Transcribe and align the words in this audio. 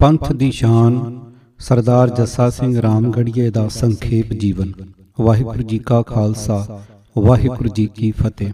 ਪੰਥ 0.00 0.32
ਦੀ 0.32 0.50
ਸ਼ਾਨ, 0.50 1.20
ਸਰਦਾਰ 1.58 2.10
ਜੱਸਾ 2.10 2.50
ਸਿੰਘ 2.50 2.82
ਰਾਮਗੜੀਏ 2.82 3.50
ਦਾ 3.50 3.68
ਸੰਖੇਪ 3.68 4.32
ਜੀਵਨ। 4.32 4.72
ਵਾਹਿਗੁਰੂ 5.20 5.62
ਜੀ 5.62 5.78
ਕਾ 5.78 6.02
ਖਾਲਸਾ, 6.02 6.80
ਵਾਹਿਗੁਰੂ 7.18 7.68
ਜੀ 7.68 7.86
ਕੀ 7.86 8.10
ਫਤਿਹ। 8.10 8.52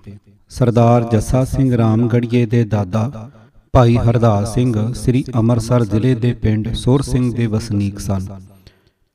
ਸਰਦਾਰ 0.48 1.04
ਜੱਸਾ 1.12 1.45
ਸਿੰਘ 1.45 1.77
ਰਾਮਗੜੀਏ 1.77 2.46
ਦੇ 2.46 2.64
ਦਾਦਾ 2.64 3.30
ਭਾਈ 3.72 3.96
ਹਰਦਾਸ 3.96 4.54
ਸਿੰਘ 4.54 4.93
ਸ੍ਰੀ 4.93 5.24
ਅੰਮ੍ਰਿਤਸਰ 5.35 5.85
ਜ਼ਿਲ੍ਹੇ 5.85 6.14
ਦੇ 6.14 6.32
ਪਿੰਡ 6.32 6.72
ਸੁਰ 6.74 7.02
ਸਿੰਘ 7.02 7.34
ਦੇ 7.34 7.46
ਵਸਨੀਕ 7.46 7.98
ਸਨ। 7.98 8.26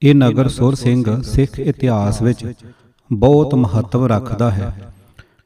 ਇਹ 0.01 0.15
ਨਗਰ 0.15 0.47
ਸੁਰ 0.47 0.75
ਸਿੰਘ 0.75 1.21
ਸਿੱਖ 1.21 1.59
ਇਤਿਹਾਸ 1.59 2.21
ਵਿੱਚ 2.21 2.45
ਬਹੁਤ 3.11 3.55
ਮਹੱਤਵ 3.55 4.05
ਰੱਖਦਾ 4.05 4.51
ਹੈ। 4.51 4.93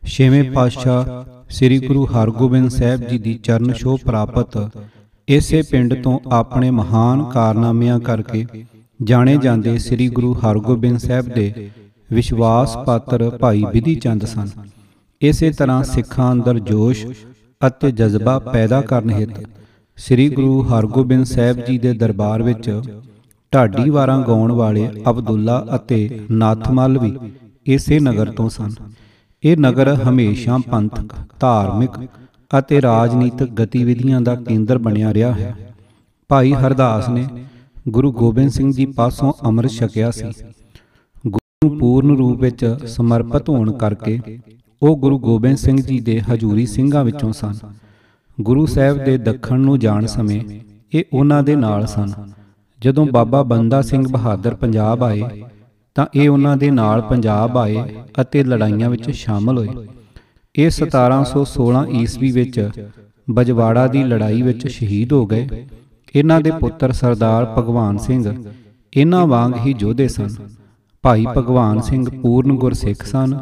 ਛੇਵੇਂ 0.05 0.43
ਪਾਤਸ਼ਾਹ 0.51 1.05
ਸ੍ਰੀ 1.49 1.79
ਗੁਰੂ 1.79 2.05
ਹਰਗੋਬਿੰਦ 2.05 2.69
ਸਾਹਿਬ 2.69 3.07
ਜੀ 3.07 3.17
ਦੀ 3.17 3.33
ਚਰਨ 3.33 3.73
ਛੋਹ 3.73 3.97
ਪ੍ਰਾਪਤ 3.97 4.57
ਇਸੇ 5.27 5.61
ਪਿੰਡ 5.61 5.93
ਤੋਂ 6.03 6.19
ਆਪਣੇ 6.31 6.69
ਮਹਾਨ 6.71 7.23
ਕਾਰਨਾਮਿਆਂ 7.23 7.99
ਕਰਕੇ 7.99 8.45
ਜਾਣੇ 9.03 9.35
ਜਾਂਦੇ 9.37 9.77
ਸ੍ਰੀ 9.77 10.07
ਗੁਰੂ 10.07 10.33
ਹਰਗੋਬਿੰਦ 10.33 10.97
ਸਾਹਿਬ 10.97 11.29
ਦੇ 11.29 11.69
ਵਿਸ਼ਵਾਸ 12.13 12.75
ਪਾਤਰ 12.77 13.29
ਭਾਈ 13.29 13.63
ਵਿਧੀ 13.73 13.95
ਚੰਦ 13.95 14.25
ਸਨ। 14.25 14.49
ਇਸੇ 15.21 15.49
ਤਰ੍ਹਾਂ 15.51 15.83
ਸਿੱਖਾਂ 15.83 16.31
ਅੰਦਰ 16.31 16.59
ਜੋਸ਼ 16.59 17.05
ਅਤੇ 17.67 17.91
ਜਜ਼ਬਾ 17.91 18.37
ਪੈਦਾ 18.39 18.81
ਕਰਨ 18.81 19.09
ਹਿੱਤ 19.09 19.39
ਸ੍ਰੀ 19.97 20.29
ਗੁਰੂ 20.29 20.61
ਹਰਗੋਬਿੰਦ 20.63 21.25
ਸਾਹਿਬ 21.25 21.65
ਜੀ 21.65 21.77
ਦੇ 21.77 21.93
ਦਰਬਾਰ 21.93 22.43
ਵਿੱਚ 22.43 22.69
ਢਾਡੀ 23.53 23.89
ਵਾਰਾਂ 23.89 24.21
ਗਾਉਣ 24.21 24.51
ਵਾਲੇ 24.51 24.89
ਅਬਦੁੱਲਾ 25.09 25.65
ਅਤੇ 25.75 26.19
ਨਾਥਮਲ 26.31 26.97
ਵੀ 26.97 27.13
ਇਸੇ 27.65 27.99
ਨਗਰ 27.99 28.31
ਤੋਂ 28.31 28.49
ਸਨ। 28.49 28.71
ਇਹ 29.43 29.57
ਨਗਰ 29.57 29.93
ਹਮੇਸ਼ਾ 29.95 30.57
ਪੰਥਕ, 30.71 31.13
ਧਾਰਮਿਕ 31.39 31.91
ਅਤੇ 32.59 32.81
ਰਾਜਨੀਤਿਕ 32.81 33.49
ਗਤੀਵਿਧੀਆਂ 33.51 34.21
ਦਾ 34.21 34.35
ਕੇਂਦਰ 34.35 34.77
ਬਣਿਆ 34.77 35.13
ਰਿਹਾ 35.13 35.31
ਹੈ। 35.31 35.55
ਭਾਈ 36.29 36.53
ਹਰਦਾਸ 36.53 37.09
ਨੇ 37.09 37.27
ਗੁਰੂ 37.89 38.11
ਗੋਬਿੰਦ 38.11 38.51
ਸਿੰਘ 38.51 38.71
ਜੀ 38.73 38.85
ਪਾਸੋਂ 38.85 39.33
ਅੰਮ੍ਰਿਤ 39.45 39.71
ਛਕਿਆ 39.71 40.11
ਸੀ। 40.11 40.25
ਗੁਰੂ 41.27 41.69
ਨੂੰ 41.69 41.79
ਪੂਰਨ 41.79 42.17
ਰੂਪ 42.17 42.41
ਵਿੱਚ 42.41 42.65
ਸਮਰਪਿਤ 42.87 43.49
ਹੋਣ 43.49 43.71
ਕਰਕੇ 43.71 44.19
ਉਹ 44.83 44.97
ਗੁਰੂ 44.97 45.19
ਗੋਬਿੰਦ 45.19 45.57
ਸਿੰਘ 45.57 45.81
ਜੀ 45.81 45.99
ਦੇ 45.99 46.21
ਹਜੂਰੀ 46.21 46.65
ਸਿੰਘਾਂ 46.65 47.03
ਵਿੱਚੋਂ 47.03 47.33
ਸਨ। 47.33 47.53
ਗੁਰੂ 48.41 48.65
ਸਾਹਿਬ 48.65 49.03
ਦੇ 49.03 49.17
ਦੱਖਣ 49.17 49.59
ਨੂੰ 49.59 49.79
ਜਾਣ 49.79 50.05
ਸਮੇਂ 50.05 50.41
ਇਹ 50.93 51.03
ਉਹਨਾਂ 51.13 51.43
ਦੇ 51.43 51.55
ਨਾਲ 51.55 51.87
ਸਨ। 51.87 52.11
ਜਦੋਂ 52.81 53.05
ਬਾਬਾ 53.05 53.43
ਬੰਦਾ 53.43 53.81
ਸਿੰਘ 53.81 54.07
ਬਹਾਦਰ 54.07 54.55
ਪੰਜਾਬ 54.55 55.03
ਆਏ 55.03 55.43
ਤਾਂ 55.95 56.05
ਇਹ 56.15 56.29
ਉਹਨਾਂ 56.29 56.57
ਦੇ 56.57 56.71
ਨਾਲ 56.71 57.01
ਪੰਜਾਬ 57.01 57.57
ਆਏ 57.57 57.83
ਅਤੇ 58.21 58.43
ਲੜਾਈਆਂ 58.43 58.89
ਵਿੱਚ 58.89 59.09
ਸ਼ਾਮਲ 59.11 59.57
ਹੋਏ। 59.57 59.87
ਇਹ 60.57 60.69
1716 60.69 61.85
ਈਸਵੀ 62.01 62.31
ਵਿੱਚ 62.31 62.69
ਬਜਵਾੜਾ 63.29 63.87
ਦੀ 63.87 64.03
ਲੜਾਈ 64.03 64.41
ਵਿੱਚ 64.41 64.67
ਸ਼ਹੀਦ 64.67 65.13
ਹੋ 65.13 65.25
ਗਏ। 65.25 65.65
ਇਹਨਾਂ 66.15 66.39
ਦੇ 66.41 66.51
ਪੁੱਤਰ 66.51 66.91
ਸਰਦਾਰ 66.91 67.45
ਭਗਵਾਨ 67.57 67.97
ਸਿੰਘ, 67.97 68.33
ਇਹਨਾਂ 68.93 69.25
ਵਾਂਗ 69.27 69.55
ਹੀ 69.57 69.73
ਯੋਧੇ 69.79 70.07
ਸਨ। 70.07 70.29
ਭਾਈ 71.03 71.25
ਭਗਵਾਨ 71.37 71.81
ਸਿੰਘ 71.81 72.05
ਪੂਰਨ 72.21 72.55
ਗੁਰਸਿੱਖ 72.55 73.03
ਸਨ। 73.05 73.35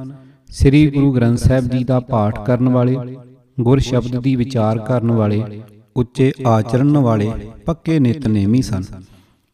ਸ੍ਰੀ 0.50 0.88
ਗੁਰੂ 0.92 1.12
ਗ੍ਰੰਥ 1.12 1.38
ਸਾਹਿਬ 1.38 1.68
ਜੀ 1.68 1.84
ਦਾ 1.84 2.00
ਪਾਠ 2.00 2.40
ਕਰਨ 2.46 2.70
ਵਾਲੇ, 2.70 2.98
ਗੁਰ 3.58 3.80
ਸ਼ਬਦ 3.80 4.20
ਦੀ 4.20 4.36
ਵਿਚਾਰ 4.36 4.80
ਕਰਨ 4.80 5.12
ਵਾਲੇ, 5.12 5.44
ਉੱਚੇ 5.96 6.32
ਆਚਰਣ 6.48 6.98
ਵਾਲੇ, 6.98 7.32
ਪੱਕੇ 7.66 8.00
ਨਿਤਨੇਮੀ 8.00 8.62
ਸਨ। 8.62 8.84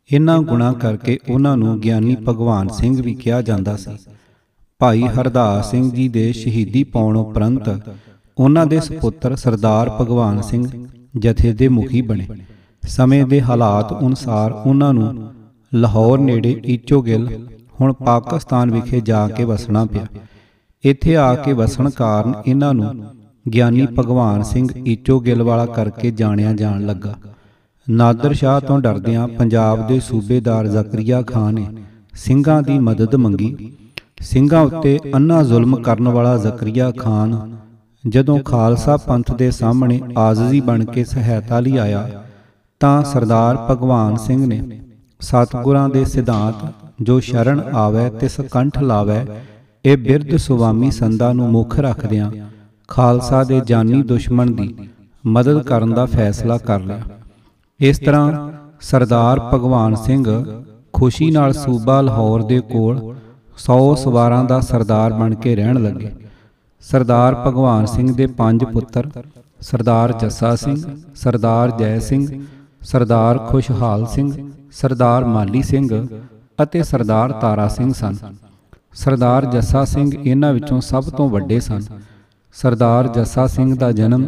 ਇਹਨਾਂ 0.10 0.40
ਗੁਣਾ 0.42 0.72
ਕਰਕੇ 0.74 1.18
ਉਹਨਾਂ 1.30 1.58
ਨੂੰ 1.58 1.80
ਗਿਆਨੀ 1.80 2.16
ਭਗਵਾਨ 2.28 2.68
ਸਿੰਘ 2.70 3.02
ਵੀ 3.02 3.16
ਕਿਹਾ 3.16 3.42
ਜਾਂਦਾ 3.42 3.76
ਸੀ। 3.76 3.98
ਭਾਈ 4.80 5.02
ਹਰਦਾਸ 5.02 5.70
ਸਿੰਘ 5.72 5.92
ਜੀ 5.92 6.08
ਦੇ 6.10 6.32
ਸ਼ਹੀਦੀ 6.32 6.84
ਪਾਉਣ 6.84 7.18
ਉਪਰੰਤ 7.18 7.70
ਉਹਨਾਂ 8.38 8.66
ਦੇ 8.66 8.80
ਸੁਪੁੱਤਰ 8.80 9.36
ਸਰਦਾਰ 9.36 9.90
ਭਗਵਾਨ 9.90 10.42
ਸਿੰਘ 10.42 10.66
ਜਥੇ 11.18 11.52
ਦੇ 11.54 11.68
ਮੁਖੀ 11.68 12.02
ਬਣੇ। 12.02 12.28
ਸਮੇਂ 12.88 13.26
ਦੇ 13.26 13.42
ਹਾਲਾਤ 13.42 13.92
ਅਨੁਸਾਰ 14.00 14.52
ਉਹਨਾਂ 14.52 14.94
ਨੂੰ 14.94 15.32
ਲਾਹੌਰ 15.74 16.20
ਨੇੜੇ 16.20 16.62
ਈਚੋਗਿਲ 16.66 17.28
ਹੁਣ 17.82 17.94
ਪਾਕਿਸਤਾਨ 17.94 18.72
ਵਿਖੇ 18.72 19.02
ਜਾ 19.02 19.28
ਕੇ 19.28 19.44
ਵਸਣਾ 19.44 19.84
ਪਿਆ। 19.86 20.06
ਇੱਥੇ 20.84 21.16
ਆ 21.16 21.34
ਕੇ 21.36 21.54
ਵਸਣ 21.54 21.90
ਕਾਰਨ 21.90 22.34
ਇਹਨਾਂ 22.48 22.74
ਨੂੰ 22.74 22.94
ਗਿਆਨੀ 23.54 23.88
ਭਗਵਾਨ 24.00 24.44
ਸਿੰਘ 24.44 24.68
ਈਚੋਗਿਲ 24.88 25.44
ਵਾਲਾ 25.44 25.66
ਕਰਕੇ 25.66 26.12
ਜਾਣਿਆ 26.12 26.54
ਜਾਣ 26.54 26.86
ਲੱਗਾ। 26.86 27.16
ਨਾਦਰ 27.88 28.34
ਸ਼ਾਹ 28.34 28.60
ਤੋਂ 28.60 28.80
ਡਰਦਿਆਂ 28.80 29.28
ਪੰਜਾਬ 29.28 29.88
ਦੇ 29.88 30.00
ਸੂਬੇਦਾਰ 30.00 30.68
ਜ਼ਕਰੀਆ 30.68 31.22
ਖਾਨ 31.22 31.54
ਨੇ 31.54 31.68
ਸਿੰਘਾਂ 32.14 32.62
ਦੀ 32.62 32.80
ਮਦਦ 32.80 33.16
ਮੰਗੀ। 33.16 33.72
ਸਿੰਘਾਂ 34.22 34.62
ਉੱਤੇ 34.62 34.98
ਅੰਨਾ 35.16 35.42
ਜ਼ੁਲਮ 35.44 35.76
ਕਰਨ 35.76 36.08
ਵਾਲਾ 36.08 36.38
ਜ਼ਕਰੀਆ 36.38 36.92
ਖਾਨ 36.92 37.58
ਜਦੋਂ 38.04 38.38
ਖਾਲਸਾ 38.40 38.98
ਪੰਥ 38.98 39.32
ਦੇ 39.32 39.50
ਸਾਹਮਣੇ 39.52 40.00
ਆਜ਼ਜ਼ੀ 40.18 40.60
ਬਣ 40.62 40.84
ਕੇ 40.86 41.04
ਸਹਾਇਤਾ 41.04 41.60
ਲਈ 41.60 41.78
ਆਇਆ, 41.78 42.10
ਤਾਂ 42.80 43.04
ਸਰਦਾਰ 43.04 43.58
ਭਗਵਾਨ 43.70 44.16
ਸਿੰਘ 44.16 44.46
ਨੇ 44.48 44.82
ਸਤਿਗੁਰਾਂ 45.20 45.88
ਦੇ 45.90 46.04
ਸਿਧਾਂਤ, 46.06 46.74
ਜੋ 47.02 47.20
ਸ਼ਰਨ 47.20 47.62
ਆਵੇ 47.76 48.10
ਤੇ 48.10 48.28
ਸਕੰਠ 48.28 48.80
ਲਾਵੇ, 48.80 49.20
ਇਹ 49.86 49.98
ਬਿਰਧ 49.98 50.36
ਸੁਵਾਮੀ 50.36 50.92
ਸੰਦਾ 50.92 51.32
ਨੂੰ 51.34 51.50
ਮੁੱਖ 51.52 51.80
ਰੱਖਦਿਆਂ 51.80 52.32
ਖਾਲਸਾ 52.88 53.44
ਦੇ 53.44 53.62
ਜਾਨੀ 53.66 54.02
ਦੁਸ਼ਮਣ 54.04 54.52
ਦੀ 54.52 54.74
ਮਦਦ 55.26 55.62
ਕਰਨ 55.64 55.94
ਦਾ 55.94 56.06
ਫੈਸਲਾ 56.06 56.58
ਕਰ 56.58 56.80
ਲਿਆ। 56.80 57.02
ਇਸ 57.80 58.00
ਤਰ੍ਹਾਂ 58.00 58.52
ਸਰਦਾਰ 58.82 59.40
ਭਗਵਾਨ 59.54 59.96
ਸਿੰਘ 59.96 60.26
ਖੁਸ਼ੀ 60.94 61.32
ਨਾਲ 61.32 61.54
ਸੂਬਾ 61.54 62.02
ਲਾਹੌਰ 62.02 62.44
ਦੇ 62.44 62.60
ਕੋਲ 62.60 63.16
100 63.60 63.96
ਸਵਾਰਾਂ 63.96 64.44
ਦਾ 64.44 64.60
ਸਰਦਾਰ 64.62 65.14
ਬਣ 65.14 65.36
ਕੇ 65.36 65.56
ਰਹਿਣ 65.56 65.82
ਲੱਗੇ। 65.84 66.12
ਸਰਦਾਰ 66.84 67.36
ਭਗਵਾਨ 67.46 67.86
ਸਿੰਘ 67.86 68.14
ਦੇ 68.16 68.28
ਪੰਜ 68.38 68.64
ਪੁੱਤਰ 68.64 69.10
ਸਰਦਾਰ 69.62 70.12
ਜੱਸਾ 70.14 70.56
ਸਿੰਘ 70.56 70.76
ਸਰਦਾਰ 71.16 71.72
ਜੈ 71.80 71.98
ਸਿੰਘ 72.00 72.26
ਸਰਦਾਰ 72.82 73.38
ਖੁਸ਼ਹਾਲ 73.48 74.06
ਸਿੰਘ 74.06 74.32
ਸਰਦਾਰ 74.72 75.26
ਮਾਲੀ 75.26 75.62
ਸਿੰਘ 75.64 76.08
ਅਤੇ 76.60 76.84
ਸਰਦਾਰ 76.84 77.32
ਤਾਰਾ 77.42 77.68
ਸਿੰਘ 77.68 77.92
ਸਨ। 77.94 78.16
ਸਰਦਾਰ 78.96 79.46
ਜੱਸਾ 79.46 79.84
ਸਿੰਘ 79.86 80.12
ਇਹਨਾਂ 80.16 80.54
ਵਿੱਚੋਂ 80.54 80.80
ਸਭ 80.82 81.10
ਤੋਂ 81.10 81.30
ਵੱਡੇ 81.30 81.60
ਸਨ। 81.60 81.82
ਸਰਦਾਰ 82.56 83.08
ਜੱਸਾ 83.08 83.48
ਸਿੰਘ 83.48 83.76
ਦਾ 83.76 83.92
ਜਨਮ 83.92 84.24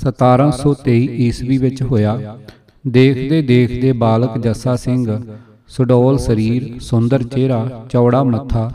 1723 0.00 1.08
ਈਸਵੀ 1.20 1.58
ਵਿੱਚ 1.58 1.82
ਹੋਇਆ। 1.82 2.36
ਦੇਖਦੇ 2.84 3.40
ਦੇਖਦੇ 3.42 3.92
ਬਾਲਕ 4.00 4.38
ਜੱਸਾ 4.38 4.76
ਸਿੰਘ 4.76 5.06
ਸੁਡੋਲ 5.74 6.18
ਸਰੀਰ, 6.18 6.78
ਸੁੰਦਰ 6.80 7.22
ਚਿਹਰਾ, 7.24 7.86
ਚੌੜਾ 7.90 8.22
ਮੱਥਾ, 8.24 8.70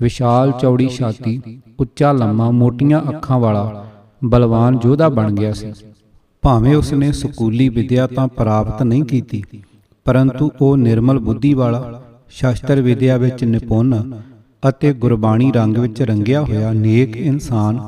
ਵਿਸ਼ਾਲ 0.00 0.52
ਚੌੜੀ 0.52 0.88
ਛਾਤੀ, 0.88 1.40
ਉੱਚਾ 1.80 2.12
ਲੰਮਾ 2.12 2.50
ਮੋਟੀਆਂ 2.50 3.00
ਅੱਖਾਂ 3.08 3.38
ਵਾਲਾ 3.38 3.84
ਬਲਵਾਨ 4.24 4.78
ਯੋਧਾ 4.84 5.08
ਬਣ 5.08 5.34
ਗਿਆ 5.34 5.52
ਸੀ। 5.52 5.72
ਭਾਵੇਂ 6.44 6.74
ਉਸਨੇ 6.76 7.10
ਸਕੂਲੀ 7.12 7.68
ਵਿਦਿਆ 7.68 8.06
ਤਾਂ 8.06 8.26
ਪ੍ਰਾਪਤ 8.28 8.82
ਨਹੀਂ 8.82 9.04
ਕੀਤੀ, 9.04 9.42
ਪਰੰਤੂ 10.06 10.50
ਉਹ 10.60 10.76
ਨਿਰਮਲ 10.76 11.18
ਬੁੱਧੀ 11.18 11.52
ਵਾਲਾ 11.54 12.00
ਸ਼ਾਸਤਰ 12.30 12.80
ਵਿਦਿਆ 12.80 13.16
ਵਿੱਚ 13.16 13.44
ਨਿਪੁੰਨ 13.44 14.20
ਅਤੇ 14.62 14.92
ਗੁਰਬਾਣੀ 14.94 15.50
ਰੰਗ 15.52 15.76
ਵਿੱਚ 15.76 16.00
ਰੰਗਿਆ 16.02 16.40
ਹੋਇਆ 16.42 16.72
ਨੇਕ 16.72 17.16
ਇਨਸਾਨ, 17.16 17.80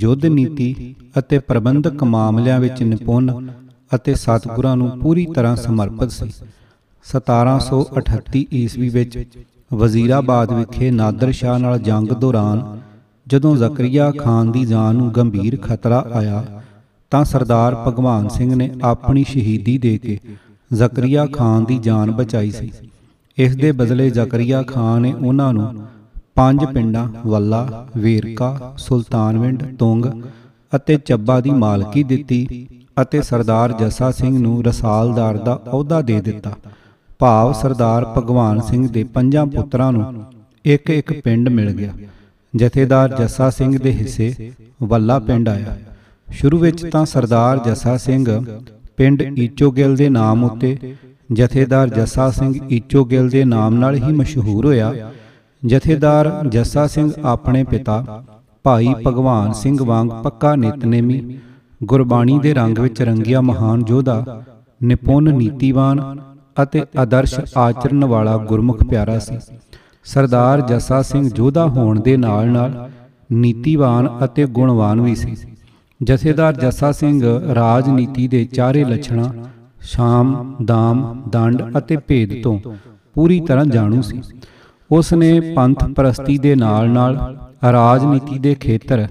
ਯੁੱਧ 0.00 0.24
ਨੀਤੀ 0.26 0.94
ਅਤੇ 1.18 1.38
ਪ੍ਰਬੰਧਕ 1.38 2.02
ਮਾਮਲਿਆਂ 2.04 2.58
ਵਿੱਚ 2.60 2.82
ਨਿਪੁੰਨ 2.82 3.50
ਅਤੇ 3.94 4.14
ਸਤਿਗੁਰਾਂ 4.14 4.76
ਨੂੰ 4.76 4.90
ਪੂਰੀ 5.00 5.26
ਤਰ੍ਹਾਂ 5.26 5.54
ਸਮਰਪਿਤ 5.56 6.10
ਸੀ। 6.10 6.30
1738 7.06 8.44
ਈਸਵੀ 8.52 8.88
ਵਿੱਚ 8.88 9.18
ਵਜ਼ੀਰਾਬਾਦ 9.74 10.52
ਵਿਖੇ 10.52 10.90
ਨਾਦਰ 10.90 11.32
ਸ਼ਾਹ 11.32 11.58
ਨਾਲ 11.58 11.78
ਜੰਗ 11.78 12.08
ਦੌਰਾਨ 12.08 12.80
ਜਦੋਂ 13.26 13.56
ਜ਼ਕਰੀਆ 13.56 14.10
ਖਾਨ 14.18 14.50
ਦੀ 14.52 14.64
ਜਾਨ 14.64 14.96
ਨੂੰ 14.96 15.10
ਗੰਭੀਰ 15.16 15.56
ਖਤਰਾ 15.62 16.04
ਆਇਆ 16.12 16.62
ਤਾਂ 17.10 17.24
ਸਰਦਾਰ 17.24 17.74
ਭਗਵਾਨ 17.86 18.28
ਸਿੰਘ 18.28 18.54
ਨੇ 18.54 18.70
ਆਪਣੀ 18.82 19.24
ਸ਼ਹੀਦੀ 19.24 19.78
ਦੇ 19.78 19.98
ਕੇ 19.98 20.18
ਜ਼ਕਰੀਆ 20.72 21.26
ਖਾਨ 21.26 21.64
ਦੀ 21.64 21.78
ਜਾਨ 21.78 22.10
ਬਚਾਈ 22.10 22.50
ਸੀ। 22.50 22.70
ਇਸ 23.38 23.56
ਦੇ 23.56 23.72
ਬਦਲੇ 23.72 24.10
ਜ਼ਕਰੀਆ 24.10 24.62
ਖਾਨ 24.62 25.02
ਨੇ 25.02 25.12
ਉਹਨਾਂ 25.12 25.52
ਨੂੰ 25.52 25.86
ਪੰਜ 26.34 26.64
ਪਿੰਡਾਂ 26.64 27.08
ਵੱਲਾ, 27.26 27.86
ਵੇਰਕਾ, 27.96 28.74
ਸੁਲਤਾਨਵਿੰਡ, 28.78 29.64
ਤੁੰਗ 29.76 30.06
ਅਤੇ 30.76 30.96
ਚੱਬਾ 30.96 31.40
ਦੀ 31.40 31.50
ਮਾਲਕੀ 31.50 32.02
ਦਿੱਤੀ 32.02 32.66
ਅਤੇ 33.02 33.22
ਸਰਦਾਰ 33.22 33.72
ਜੱਸਾ 33.72 34.10
ਸਿੰਘ 34.10 34.38
ਨੂੰ 34.38 34.64
ਰਸਾਲਦਾਰ 34.64 35.36
ਦਾ 35.36 35.60
ਅਹੁਦਾ 35.66 36.00
ਦੇ 36.02 36.20
ਦਿੱਤਾ। 36.20 36.52
ਭਾਵ 37.20 37.52
ਸਰਦਾਰ 37.52 38.04
ਭਗਵਾਨ 38.16 38.60
ਸਿੰਘ 38.60 38.88
ਦੇ 38.88 39.04
ਪੰਜਾਂ 39.04 39.46
ਪੁੱਤਰਾਂ 39.46 39.92
ਨੂੰ 39.92 40.24
ਇੱਕ 40.64 40.90
ਇੱਕ 40.90 41.12
ਪਿੰਡ 41.20 41.48
ਮਿਲ 41.48 41.70
ਗਿਆ। 41.72 41.92
ਜਥੇਦਾਰ 42.56 43.16
ਜੱਸਾ 43.16 43.50
ਸਿੰਘ 43.50 43.78
ਦੇ 43.78 43.92
ਹਿੱਸੇ 43.92 44.52
ਵੱਲਾ 44.82 45.18
ਪਿੰਡ 45.18 45.48
ਆਇਆ। 45.48 45.76
ਸ਼ੁਰੂ 46.28 46.58
ਵਿੱਚ 46.58 46.84
ਤਾਂ 46.86 47.04
ਸਰਦਾਰ 47.06 47.58
ਜੱਸਾ 47.58 47.96
ਸਿੰਘ 47.96 48.44
ਪਿੰਡ 48.96 49.22
ਈਚੋਗਿਲ 49.38 49.96
ਦੇ 49.96 50.08
ਨਾਮ 50.08 50.44
ਉੱਤੇ, 50.44 50.76
ਜਥੇਦਾਰ 51.32 51.88
ਜੱਸਾ 51.88 52.30
ਸਿੰਘ 52.30 52.54
ਈਚੋਗਿਲ 52.72 53.28
ਦੇ 53.28 53.44
ਨਾਮ 53.44 53.74
ਨਾਲ 53.74 53.94
ਹੀ 53.94 54.12
ਮਸ਼ਹੂਰ 54.12 54.66
ਹੋਇਆ। 54.66 55.10
ਜਥੇਦਾਰ 55.62 56.32
ਜੱਸਾ 56.48 56.86
ਸਿੰਘ 56.86 57.10
ਆਪਣੇ 57.24 57.64
ਪਿਤਾ, 57.64 58.24
ਭਾਈ 58.64 58.94
ਭਗਵਾਨ 59.06 59.52
ਸਿੰਘ 59.52 59.76
ਵਾਂਗ 59.82 60.10
ਪੱਕਾ 60.22 60.54
ਨਿਤਨੇਮੀ, 60.56 61.38
ਗੁਰਬਾਣੀ 61.84 62.38
ਦੇ 62.38 62.54
ਰੰਗ 62.54 62.78
ਵਿੱਚ 62.78 63.02
ਰੰਗਿਆ 63.02 63.40
ਮਹਾਨ 63.40 63.84
ਯੋਧਾ, 63.88 64.42
ਨਿਪੁੰਨ 64.82 65.34
ਨੀਤੀਵਾਨ 65.34 66.20
ਅਤੇ 66.62 66.82
ਆਦਰਸ਼ 66.98 67.40
ਆਚਰਣ 67.56 68.04
ਵਾਲਾ 68.04 68.36
ਗੁਰਮੁਖ 68.36 68.82
ਪਿਆਰਾ 68.84 69.18
ਸੀ। 69.18 69.38
ਸਰਦਾਰ 70.04 70.60
ਜੱਸਾ 70.60 71.02
ਸਿੰਘ 71.02 71.30
ਯੋਧਾ 71.36 71.66
ਹੋਣ 71.66 72.00
ਦੇ 72.00 72.16
ਨਾਲ-ਨਾਲ 72.16 72.90
ਨੀਤੀਵਾਨ 73.32 74.08
ਅਤੇ 74.24 74.46
ਗੁਣਵਾਨ 74.46 75.00
ਵੀ 75.00 75.14
ਸੀ। 75.14 75.36
ਜਥੇਦਾਰ 76.00 76.52
ਜੱਸਾ 76.52 76.92
ਸਿੰਘ 76.92 77.22
ਰਾਜਨੀਤੀ 77.54 78.28
ਦੇ 78.28 78.44
ਚਾਰੇ 78.44 78.84
ਲੱਛਣਾਂ 78.84 79.32
ਸ਼ਾਮ, 79.80 80.56
ਦਾਮ, 80.64 81.22
ਦੰਡ 81.28 81.62
ਅਤੇ 81.78 81.96
ਭੇਦ 81.96 82.42
ਤੋਂ 82.42 82.58
ਪੂਰੀ 83.14 83.40
ਤਰ੍ਹਾਂ 83.40 83.64
ਜਾਣੂ 83.64 84.02
ਸੀ। 84.02 84.20
ਉਸ 84.90 85.12
ਨੇ 85.14 85.40
ਪੰਥ 85.56 85.84
ਪ੍ਰਸਤੀ 85.84 86.38
ਦੇ 86.38 86.54
ਨਾਲ-ਨਾਲ 86.54 87.36
ਰਾਜਨੀਤੀ 87.72 88.38
ਦੇ 88.38 88.54
ਖੇਤਰ 88.54 89.06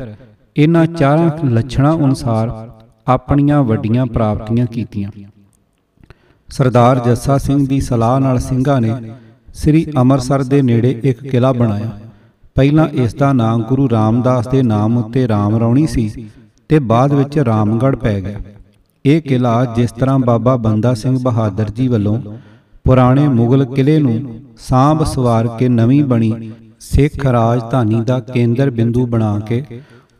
ਇਹਨਾਂ 0.57 0.85
ਚਾਰਾਂ 0.85 1.29
ਲੱਛਣਾਂ 1.45 1.95
ਅਨੁਸਾਰ 1.97 2.69
ਆਪਣੀਆਂ 3.07 3.63
ਵੱਡੀਆਂ 3.63 4.05
ਪ੍ਰਾਪਤੀਆਂ 4.05 4.65
ਕੀਤੀਆਂ। 4.65 5.11
ਸਰਦਾਰ 6.51 6.99
ਜੱਸਾ 6.99 7.37
ਸਿੰਘ 7.37 7.67
ਦੀ 7.67 7.81
ਸਲਾਹ 7.81 8.19
ਨਾਲ 8.19 8.39
ਸਿੰਘਾਂ 8.39 8.81
ਨੇ 8.81 8.95
ਸ੍ਰੀ 9.53 9.85
ਅੰਮ੍ਰਿਤਸਰ 9.97 10.43
ਦੇ 10.43 10.61
ਨੇੜੇ 10.61 10.99
ਇੱਕ 11.03 11.23
ਕਿਲਾ 11.23 11.51
ਬਣਾਇਆ। 11.51 11.89
ਪਹਿਲਾਂ 12.55 12.87
ਇਸ 12.87 13.13
ਦਾ 13.13 13.33
ਨਾਮ 13.33 13.63
ਗੁਰੂ 13.63 13.89
ਰਾਮਦਾਸ 13.89 14.47
ਦੇ 14.47 14.63
ਨਾਮ 14.63 14.97
ਉੱਤੇ 14.97 15.27
ਰਾਮ 15.27 15.55
ਰੌਣੀ 15.55 15.87
ਸੀ 15.87 16.25
ਤੇ 16.69 16.79
ਬਾਅਦ 16.79 17.13
ਵਿੱਚ 17.13 17.39
ਰਾਮਗੜ੍ਹ 17.39 17.97
ਪੈ 17.97 18.21
ਗਿਆ। 18.21 18.39
ਇਹ 19.05 19.21
ਕਿਲਾ 19.21 19.65
ਜਿਸ 19.65 19.91
ਤਰ੍ਹਾਂ 19.91 20.19
ਬਾਬਾ 20.19 20.55
ਬੰਦਾ 20.55 20.93
ਸਿੰਘ 20.93 21.19
ਬਹਾਦਰ 21.19 21.69
ਜੀ 21.69 21.87
ਵੱਲੋਂ 21.87 22.21
ਪੁਰਾਣੇ 22.83 23.27
ਮੁਗਲ 23.27 23.65
ਕਿਲੇ 23.65 23.99
ਨੂੰ 23.99 24.39
ਸਾਂਭ 24.57 25.03
ਸਵਾਰ 25.03 25.47
ਕੇ 25.47 25.69
ਨਵੀਂ 25.69 26.03
ਬਣੀ 26.03 26.51
ਸਿੱਖ 26.79 27.25
ਰਾਜਧਾਨੀ 27.25 28.03
ਦਾ 28.03 28.19
ਕੇਂਦਰ 28.19 28.69
ਬਿੰਦੂ 28.69 29.05
ਬਣਾ 29.07 29.39
ਕੇ 29.39 29.63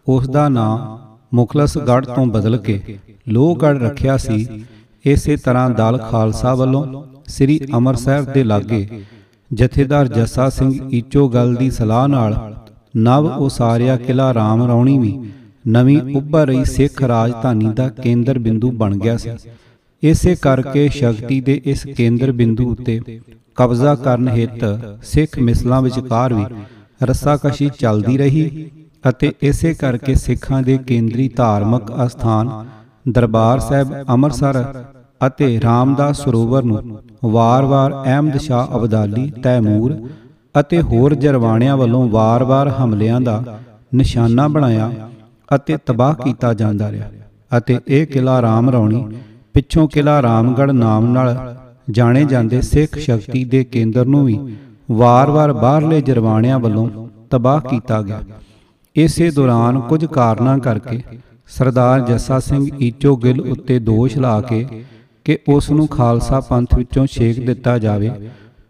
ਉਸ 0.08 0.30
ਦਾ 0.30 0.50
ਨਾਮ 0.50 1.00
ਮੁਖਲਸਗੜ੍ਹ 1.34 2.06
ਤੋਂ 2.06 2.26
ਬਦਲ 2.26 2.58
ਕੇ 2.58 3.00
ਲੋਹਗੜ੍ਹ 3.28 3.80
ਰੱਖਿਆ 3.80 4.18
ਸੀ। 4.18 4.66
ਇਸੇ 5.06 5.36
ਤਰ੍ਹਾਂ 5.36 5.70
ਦਲ 5.70 5.98
ਖਾਲਸਾ 5.98 6.54
ਵੱਲੋਂ 6.56 7.04
ਸ੍ਰੀ 7.28 7.60
ਅੰਮ੍ਰਿਤਸਰ 7.74 8.22
ਦੇ 8.22 8.44
ਲਾਗੇ 8.44 8.88
ਜਥੇਦਾਰ 9.54 10.08
ਜੱਸਾ 10.08 10.50
ਸਿੰਘ 10.50 10.74
ਈਚੋ 10.94 11.28
ਗੱਲ 11.30 11.56
ਦੀ 11.56 11.70
ਸਲਾਹ 11.70 12.08
ਨਾਲ 12.08 12.56
ਨਵ 12.98 13.26
ਉਸਾਰਿਆ 13.38 13.96
ਕਿਲਾ 13.98 14.34
ਰਾਮ 14.34 14.64
ਰੌਣੀ 14.68 14.98
ਵੀ 15.00 15.18
ਨਵੀਂ 15.68 16.00
ਉੱਭਰ 16.16 16.48
ਰਹੀ 16.48 16.64
ਸਿੱਖ 16.66 17.04
ਰਾਜਧਾਨੀ 17.04 17.70
ਦਾ 17.76 17.90
ਕੇਂਦਰ 17.90 18.40
ਬਿੰਦੂ 18.40 18.72
ਬਣ 18.72 18.98
ਗਿਆ 18.98 19.18
ਸੀ। 19.18 19.30
ਇਸੇ 20.04 20.36
ਕਰਕੇ 20.36 20.88
ਸ਼ਕਤੀ 20.90 21.42
ਦੇ 21.42 21.62
ਇਸ 21.66 21.86
ਕੇਂਦਰ 21.98 22.32
ਬਿੰਦੂ 22.32 22.72
ਉੱਤੇ 22.72 23.00
ਕਬਜ਼ਾ 23.56 23.96
ਕਰਨ 23.96 24.28
ਹਿੱਤ 24.28 24.66
ਸਿੱਖ 25.04 25.40
ਮਿਸਲਾਂ 25.40 25.82
ਵਿਚਕਾਰ 25.82 26.34
ਵੀ 26.34 26.46
ਰੱਸਾਕਸ਼ੀ 27.04 27.70
ਚੱਲਦੀ 27.80 28.18
ਰਹੀ 28.18 28.70
ਅਤੇ 29.10 29.32
ਇਸੇ 29.42 29.74
ਕਰਕੇ 29.74 30.16
ਸਿੱਖਾਂ 30.16 30.62
ਦੇ 30.62 30.78
ਕੇਂਦਰੀ 30.78 31.28
ਧਾਰਮਿਕ 31.30 31.92
ਅਸਥਾਨ 32.06 32.50
ਦਰਬਾਰ 33.06 33.60
ਸਾਹਿਬ 33.60 33.94
ਅੰਮ੍ਰਿਤਸਰ 34.10 34.64
ਅਤੇ 35.22 35.60
ਰਾਮਦਾਸ 35.62 36.22
ਸਰੋਵਰ 36.24 36.64
ਨੂੰ 36.64 37.00
ਵਾਰ-ਵਾਰ 37.26 37.94
ਅਹਿਮਦ 38.04 38.38
ਸ਼ਾਹ 38.38 38.76
ਅਬਦਾਲੀ, 38.78 39.30
ਤੈਮੂਰ 39.44 39.96
ਅਤੇ 40.56 40.82
ਹੋਰ 40.82 41.14
ਜਰਵਾਣਿਆਂ 41.16 41.78
ਵੱਲੋਂ 41.78 42.08
ਵਾਰ-ਵਾਰ 42.10 42.70
ਹਮਲਿਆਂ 42.70 43.22
ਦਾ 43.22 43.44
ਨਿਸ਼ਾਨਾ 43.96 44.48
ਬਣਾਇਆ 44.48 44.92
ਅਤੇ 45.56 45.78
ਤਬਾਹ 45.86 46.14
ਕੀਤਾ 46.14 46.54
ਜਾਂਦਾ 46.54 46.92
ਰਿਹਾ 46.92 47.10
ਅਤੇ 47.58 47.80
ਇਹ 47.88 48.06
ਕਿਲਾ 48.08 48.42
ਰਾਮ 48.42 48.70
ਰੌਣੀ 48.70 49.06
ਪਿੱਛੋਂ 49.54 49.88
ਕਿਲਾ 49.88 50.22
ਰਾਮਗੜ੍ਹ 50.22 50.74
ਨਾਮ 50.74 51.06
ਨਾਲ 51.12 51.56
ਜਾਣੇ 51.90 52.24
ਜਾਂਦੇ 52.26 52.62
ਸਿੱਖ 52.62 52.98
ਸ਼ਕਤੀ 52.98 53.44
ਦੇ 53.46 53.64
ਕੇਂਦਰ 53.64 54.06
ਨੂੰ 54.06 54.24
ਵੀ 54.26 54.40
ਵਾਰ-ਵਾਰ 54.92 55.54
ਬਾਹਰਲੇ 55.54 56.02
ਜਰਵਾਣਿਆਂ 56.02 56.60
ਵੱਲੋਂ 56.60 56.90
ਤਬਾਹ 57.30 57.60
ਕੀਤਾ 57.62 58.02
ਗਿਆ। 58.02 58.22
ਇਸੇ 58.96 59.30
ਦੌਰਾਨ 59.32 59.80
ਕੁਝ 59.80 60.06
ਕਾਰਨਾਂ 60.06 60.58
ਕਰਕੇ 60.58 61.02
ਸਰਦਾਰ 61.50 62.00
ਜੱਸਾ 62.02 62.40
ਸਿੰਘ 62.40 62.66
ਈਚੋ 62.82 63.16
ਗਿੱਲ 63.18 63.40
ਉੱਤੇ 63.42 63.80
ਦੋਸ਼ 63.80 64.18
ਲਾ 64.18 64.40
ਕੇ 64.42 64.66
ਕਿ 65.26 65.38
ਉਸ 65.48 65.70
ਨੂੰ 65.72 65.88
ਖਾਲਸਾ 65.88 66.40
ਪੰਥ 66.40 66.76
ਵਿੱਚੋਂ 66.76 67.06
ਛੇਕ 67.08 67.40
ਦਿੱਤਾ 67.46 67.78
ਜਾਵੇ, 67.78 68.12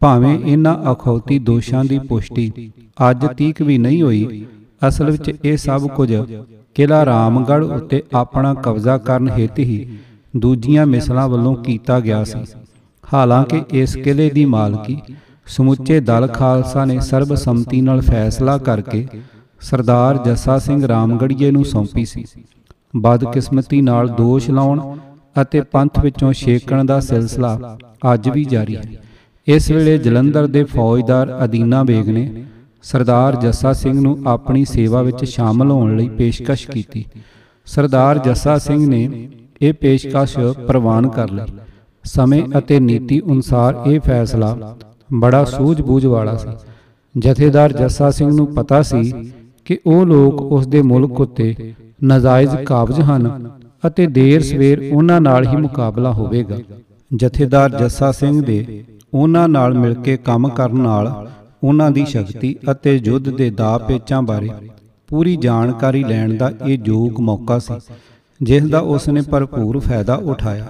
ਭਾਵੇਂ 0.01 0.37
ਇਹਨਾਂ 0.39 0.75
ਅਖੌਤੀ 0.91 1.39
ਦੋਸ਼ਾਂ 1.39 1.83
ਦੀ 1.85 1.99
ਪੁਸ਼ਟੀ 1.99 2.71
ਅੱਜ 3.09 3.25
ਤੀਕ 3.37 3.61
ਵੀ 3.61 3.77
ਨਹੀਂ 3.77 4.01
ਹੋਈ, 4.03 4.45
ਅਸਲ 4.87 5.11
ਵਿੱਚ 5.11 5.31
ਇਹ 5.43 5.57
ਸਭ 5.57 5.87
ਕੁਝ 5.87 6.11
ਕਿਲਾ 6.75 7.05
ਰਾਮਗੜ੍ਹ 7.05 7.71
ਉੱਤੇ 7.73 8.01
ਆਪਣਾ 8.15 8.53
ਕਬਜ਼ਾ 8.53 8.97
ਕਰਨ 8.97 9.29
ਹਿੱਤ 9.29 9.59
ਹੀ 9.59 9.97
ਦੂਜੀਆਂ 10.37 10.85
ਮਿਸਲਾਂ 10.85 11.27
ਵੱਲੋਂ 11.29 11.55
ਕੀਤਾ 11.55 11.99
ਗਿਆ 11.99 12.23
ਸੀ। 12.23 12.43
ਹਾਲਾਂਕਿ 13.03 13.61
ਇਸ 13.73 13.95
ਕਿਲੇ 13.95 14.29
ਦੀ 14.29 14.45
ਮਾਲਕੀ 14.45 14.97
ਸਮੁੱਚੇ 15.47 15.99
ਦਲ 15.99 16.27
ਖਾਲਸਾ 16.27 16.85
ਨੇ 16.85 16.99
ਸਰਬਸੰਮਤੀ 16.99 17.81
ਨਾਲ 17.81 18.01
ਫੈਸਲਾ 18.01 18.57
ਕਰਕੇ 18.57 19.07
ਸਰਦਾਰ 19.61 20.17
ਜੱਸਾ 20.25 20.57
ਸਿੰਘ 20.59 20.87
ਰਾਮਗੜੀਏ 20.87 21.51
ਨੂੰ 21.51 21.65
ਸੌਂਪੀ 21.65 22.05
ਸੀ। 22.05 22.25
ਬਦਕਿਸਮਤੀ 22.95 23.81
ਨਾਲ 23.81 24.07
ਦੋਸ਼ 24.07 24.49
ਲਾਉਣ 24.49 24.97
ਅਤੇ 25.41 25.61
ਪੰਥ 25.61 25.99
ਵਿੱਚੋਂ 25.99 26.33
ਛੇਕਣ 26.33 26.85
ਦਾ 26.85 26.99
ਸਿਲਸਿਲਾ 26.99 27.77
ਅੱਜ 28.13 28.29
ਵੀ 28.29 28.45
ਜਾਰੀ 28.45 28.75
ਹੈ। 28.75 28.81
ਇਸ 29.47 29.71
ਵੇਲੇ 29.71 29.97
ਜਲੰਧਰ 29.97 30.47
ਦੇ 30.47 30.63
ਫੌਜਦਾਰ 30.63 31.43
ਅਦੀਨਾ 31.43 31.83
ਬੇਗ 31.83 32.09
ਨੇ 32.09 32.43
ਸਰਦਾਰ 32.83 33.35
ਜੱਸਾ 33.35 33.73
ਸਿੰਘ 33.73 33.99
ਨੂੰ 34.01 34.17
ਆਪਣੀ 34.27 34.65
ਸੇਵਾ 34.65 35.01
ਵਿੱਚ 35.01 35.23
ਸ਼ਾਮਲ 35.25 35.71
ਹੋਣ 35.71 35.97
ਲਈ 35.97 36.09
ਪੇਸ਼ਕਸ਼ 36.09 36.67
ਕੀਤੀ। 36.67 37.05
ਸਰਦਾਰ 37.65 38.17
ਜੱਸਾ 38.17 38.57
ਸਿੰਘ 38.57 38.89
ਨੇ 38.89 39.29
ਇਹ 39.61 39.73
ਪੇਸ਼ਕਸ਼ 39.73 40.37
ਪ੍ਰਵਾਨ 40.67 41.07
ਕਰ 41.09 41.29
ਲਈ। 41.29 41.45
ਸਮੇਂ 42.03 42.43
ਅਤੇ 42.57 42.79
ਨੀਤੀ 42.79 43.19
ਅਨੁਸਾਰ 43.19 43.81
ਇਹ 43.87 43.99
ਫੈਸਲਾ 43.99 44.77
ਬੜਾ 45.13 45.43
ਸੂਝ-ਬੂਝ 45.45 46.05
ਵਾਲਾ 46.05 46.35
ਸੀ। 46.35 46.49
ਜਥੇਦਾਰ 47.17 47.73
ਜੱਸਾ 47.73 48.11
ਸਿੰਘ 48.11 48.31
ਨੂੰ 48.31 48.47
ਪਤਾ 48.47 48.81
ਸੀ 48.81 49.31
ਕਿ 49.65 49.77
ਉਹ 49.85 50.05
ਲੋਕ 50.05 50.41
ਉਸ 50.41 50.67
ਦੇ 50.67 50.81
ਮੁਲਕ 50.81 51.19
ਉੱਤੇ 51.21 51.73
ਨਜਾਇਜ਼ 52.03 52.55
ਕਾਬਜ਼ 52.65 52.99
ਹਨ 53.01 53.49
ਅਤੇ 53.87 54.05
ਦੇਰ 54.07 54.41
ਸਵੇਰ 54.43 54.89
ਉਹਨਾਂ 54.93 55.19
ਨਾਲ 55.21 55.47
ਹੀ 55.47 55.55
ਮੁਕਾਬਲਾ 55.55 56.11
ਹੋਵੇਗਾ। 56.11 56.57
ਜਥੇਦਾਰ 57.11 57.69
ਜੱਸਾ 57.71 58.11
ਸਿੰਘ 58.11 58.41
ਦੇ 58.41 58.83
ਉਹਨਾਂ 59.13 59.47
ਨਾਲ 59.49 59.73
ਮਿਲ 59.73 59.93
ਕੇ 59.95 60.17
ਕੰਮ 60.17 60.47
ਕਰਨ 60.49 60.81
ਨਾਲ 60.81 61.29
ਉਹਨਾਂ 61.63 61.89
ਦੀ 61.91 62.05
ਸ਼ਕਤੀ 62.05 62.55
ਅਤੇ 62.71 62.95
ਯੁੱਧ 63.05 63.29
ਦੇ 63.29 63.49
ਦਾਅ 63.49 63.77
ਪੇਚਾਂ 63.79 64.21
ਬਾਰੇ 64.21 64.49
ਪੂਰੀ 65.09 65.35
ਜਾਣਕਾਰੀ 65.37 66.03
ਲੈਣ 66.03 66.35
ਦਾ 66.37 66.51
ਇਹ 66.67 66.77
ਯੋਗ 66.85 67.19
ਮੌਕਾ 67.19 67.57
ਸੀ, 67.59 67.73
ਜਿਸ 68.41 68.63
ਦਾ 68.63 68.79
ਉਸ 68.79 69.07
ਨੇ 69.09 69.21
ਭਰਪੂਰ 69.21 69.79
ਫਾਇਦਾ 69.79 70.15
ਉਠਾਇਆ। 70.15 70.67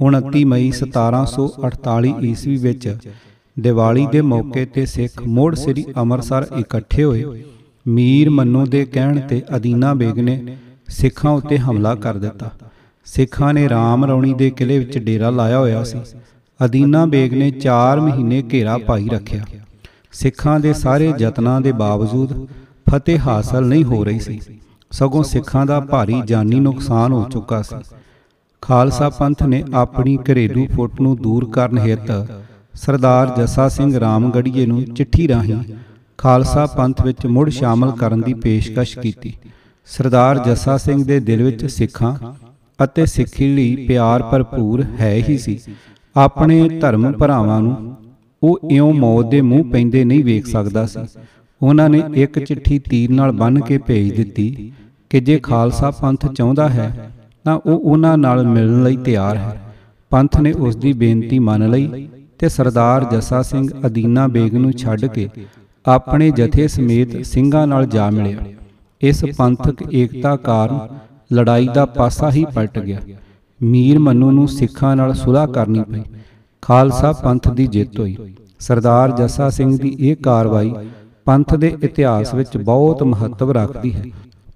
29 0.00 0.44
ਮਈ 0.44 0.70
1748 0.72 2.14
ਈਸਵੀ 2.24 2.56
ਵਿੱਚ 2.56 2.96
ਦੀਵਾਲੀ 3.56 4.06
ਦੇ 4.12 4.20
ਮੌਕੇ 4.22 4.64
ਤੇ 4.64 4.84
ਸਿੱਖ 4.86 5.22
ਮੋੜ 5.28 5.54
ਸ੍ਰੀ 5.54 5.84
ਅੰਮ੍ਰਿਤਸਰ 5.96 6.46
ਇਕੱਠੇ 6.58 7.04
ਹੋਏ 7.04 7.24
ਮੀਰ 7.88 8.30
ਮੰਨੂ 8.30 8.66
ਦੇ 8.66 8.84
ਕਹਿਣ 8.84 9.20
ਤੇ 9.20 9.42
ਅਦੀਨਾ 9.56 9.94
ਬੇਗ 9.94 10.18
ਨੇ 10.18 10.56
ਸਿੱਖਾਂ 10.88 11.32
ਉੱਤੇ 11.32 11.58
ਹਮਲਾ 11.58 11.94
ਕਰ 11.94 12.14
ਦਿੱਤਾ। 12.14 12.50
ਸਿੱਖਾਂ 13.04 13.54
ਨੇ 13.54 13.68
ਰਾਮ 13.68 14.04
ਰੌਣੀ 14.04 14.34
ਦੇ 14.34 14.50
ਕਿਲੇ 14.50 14.78
ਵਿੱਚ 14.78 14.98
ਡੇਰਾ 14.98 15.30
ਲਾਇਆ 15.30 15.58
ਹੋਇਆ 15.58 15.84
ਸੀ। 15.84 15.98
ਅਦੀਨਾ 16.64 17.06
ਬੇਗ 17.06 17.34
ਨੇ 17.34 17.50
4 17.50 18.00
ਮਹੀਨੇ 18.00 18.42
ਘੇਰਾ 18.52 18.78
ਪਾਈ 18.78 19.08
ਰੱਖਿਆ। 19.08 19.44
ਸਿੱਖਾਂ 20.12 20.60
ਦੇ 20.60 20.72
ਸਾਰੇ 20.72 21.12
ਯਤਨਾਂ 21.18 21.60
ਦੇ 21.60 21.72
ਬਾਵਜੂਦ 21.72 22.46
ਫਤਿਹ 22.90 23.18
ਹਾਸਲ 23.18 23.66
ਨਹੀਂ 23.66 23.84
ਹੋ 23.84 24.04
ਰਹੀ 24.04 24.20
ਸੀ। 24.20 24.40
ਸਗੋਂ 24.90 25.22
ਸਿੱਖਾਂ 25.22 25.66
ਦਾ 25.66 25.80
ਭਾਰੀ 25.80 26.22
ਜਾਨੀ 26.26 26.60
ਨੁਕਸਾਨ 26.60 27.12
ਹੋ 27.12 27.24
ਚੁੱਕਾ 27.30 27.62
ਸੀ। 27.62 27.76
ਖਾਲਸਾ 28.62 29.08
ਪੰਥ 29.10 29.42
ਨੇ 29.42 29.64
ਆਪਣੀ 29.74 30.16
ਘਰੇਲੂ 30.16 30.66
ਫੁੱਟ 30.66 31.00
ਨੂੰ 31.00 31.16
ਦੂਰ 31.16 31.50
ਕਰਨ 31.50 31.78
ਹਿੱਤ 31.78 32.32
ਸਰਦਾਰ 32.74 33.36
ਜੱਸਾ 33.36 33.68
ਸਿੰਘ 33.68 34.00
ਰਾਮਗੜੀਏ 34.00 34.66
ਨੂੰ 34.66 34.84
ਚਿੱਠੀ 34.84 35.28
ਰਾਹੀਂ 35.28 35.54
ਖਾਲਸਾ 36.24 36.64
ਪੰਥ 36.66 37.00
ਵਿੱਚ 37.02 37.26
ਮੁੜ 37.26 37.48
ਸ਼ਾਮਲ 37.50 37.90
ਕਰਨ 37.90 38.20
ਦੀ 38.20 38.32
ਪੇਸ਼ਕਸ਼ 38.34 38.98
ਕੀਤੀ। 38.98 39.32
ਸਰਦਾਰ 39.88 40.38
ਜੱਸਾ 40.38 40.76
ਸਿੰਘ 40.76 41.04
ਦੇ 41.04 41.18
ਦਿਲ 41.20 41.42
ਵਿੱਚ 41.42 41.64
ਸਿੱਖਾਂ 41.64 42.12
ਅਤੇ 42.84 43.04
ਸਿੱਖੀ 43.06 43.54
ਲਈ 43.54 43.74
ਪਿਆਰ 43.88 44.22
ਭਰਪੂਰ 44.22 44.82
ਹੈ 45.00 45.12
ਹੀ 45.28 45.36
ਸੀ। 45.38 45.58
ਆਪਣੇ 46.16 46.68
ਧਰਮ 46.80 47.10
ਭਰਾਵਾਂ 47.12 47.60
ਨੂੰ 47.60 47.96
ਉਹ 48.42 48.68
ਇਉਂ 48.70 48.92
ਮੌਤ 48.92 49.26
ਦੇ 49.26 49.40
ਮੂੰਹ 49.40 49.64
ਪੈਂਦੇ 49.64 50.04
ਨਹੀਂ 50.04 50.24
ਵੇਖ 50.24 50.46
ਸਕਦਾ 50.46 50.86
ਸੀ। 50.86 51.00
ਉਹਨਾਂ 51.62 51.88
ਨੇ 51.90 52.02
ਇੱਕ 52.14 52.38
ਚਿੱਠੀ 52.38 52.78
ਤੀਰ 52.78 53.10
ਨਾਲ 53.10 53.32
ਬੰਨ੍ਹ 53.32 53.60
ਕੇ 53.60 53.78
ਭੇਜ 53.78 54.12
ਦਿੱਤੀ 54.16 54.72
ਕਿ 55.10 55.20
ਜੇ 55.20 55.38
ਖਾਲਸਾ 55.38 55.90
ਪੰਥ 55.90 56.26
ਚਾਹੁੰਦਾ 56.32 56.68
ਹੈ, 56.68 57.10
ਤਾਂ 57.44 57.56
ਉਹ 57.56 57.78
ਉਹਨਾਂ 57.80 58.16
ਨਾਲ 58.18 58.46
ਮਿਲਣ 58.46 58.82
ਲਈ 58.84 58.96
ਤਿਆਰ 58.96 59.36
ਹੈ। 59.36 59.60
ਪੰਥ 60.10 60.40
ਨੇ 60.40 60.52
ਉਸ 60.52 60.76
ਦੀ 60.76 60.92
ਬੇਨਤੀ 60.92 61.38
ਮੰਨ 61.38 61.70
ਲਈ 61.70 62.08
ਤੇ 62.38 62.48
ਸਰਦਾਰ 62.48 63.04
ਜੱਸਾ 63.04 63.42
ਸਿੰਘ 63.42 63.68
ਅਦੀਨਾ 63.86 64.26
ਬੇਗ 64.28 64.54
ਨੂੰ 64.54 64.72
ਛੱਡ 64.72 65.04
ਕੇ 65.06 65.28
ਆਪਣੇ 65.86 66.30
ਜਥੇ 66.30 66.68
ਸਮੇਤ 66.68 67.26
ਸਿੰਘਾਂ 67.26 67.66
ਨਾਲ 67.66 67.86
ਜਾ 67.86 68.10
ਮਿਲਿਆ। 68.10 68.38
ਇਸ 69.00 69.24
ਪੰਥਕ 69.38 69.94
ਏਕਤਾ 69.94 70.36
ਕਾਰਨ 70.36 70.80
ਲੜਾਈ 71.32 71.68
ਦਾ 71.74 71.86
ਪਾਸਾ 71.86 72.30
ਹੀ 72.30 72.44
ਪਲਟ 72.44 72.78
ਗਿਆ। 72.78 72.98
ਮੀਰ 73.62 73.98
ਮੰਨੂ 73.98 74.30
ਨੂੰ 74.30 74.48
ਸਿੱਖਾਂ 74.48 74.96
ਨਾਲ 74.96 75.14
ਸੁਲ੍ਹਾ 75.14 75.46
ਕਰਨੀ 75.46 75.82
ਪਈ। 75.82 76.02
ਖਾਲਸਾ 76.62 77.12
ਪੰਥ 77.12 77.48
ਦੀ 77.48 77.66
ਜਿੱਤ 77.66 78.00
ਹੋਈ। 78.00 78.16
ਸਰਦਾਰ 78.58 79.10
ਜੱਸਾ 79.10 79.50
ਸਿੰਘ 79.50 79.78
ਦੀ 79.78 79.96
ਇਹ 80.00 80.16
ਕਾਰਵਾਈ 80.16 80.74
ਪੰਥ 81.24 81.54
ਦੇ 81.54 81.76
ਇਤਿਹਾਸ 81.82 82.34
ਵਿੱਚ 82.34 82.56
ਬਹੁਤ 82.56 83.02
ਮਹੱਤਵ 83.02 83.50
ਰੱਖਦੀ 83.50 83.92
ਹੈ। 83.92 84.04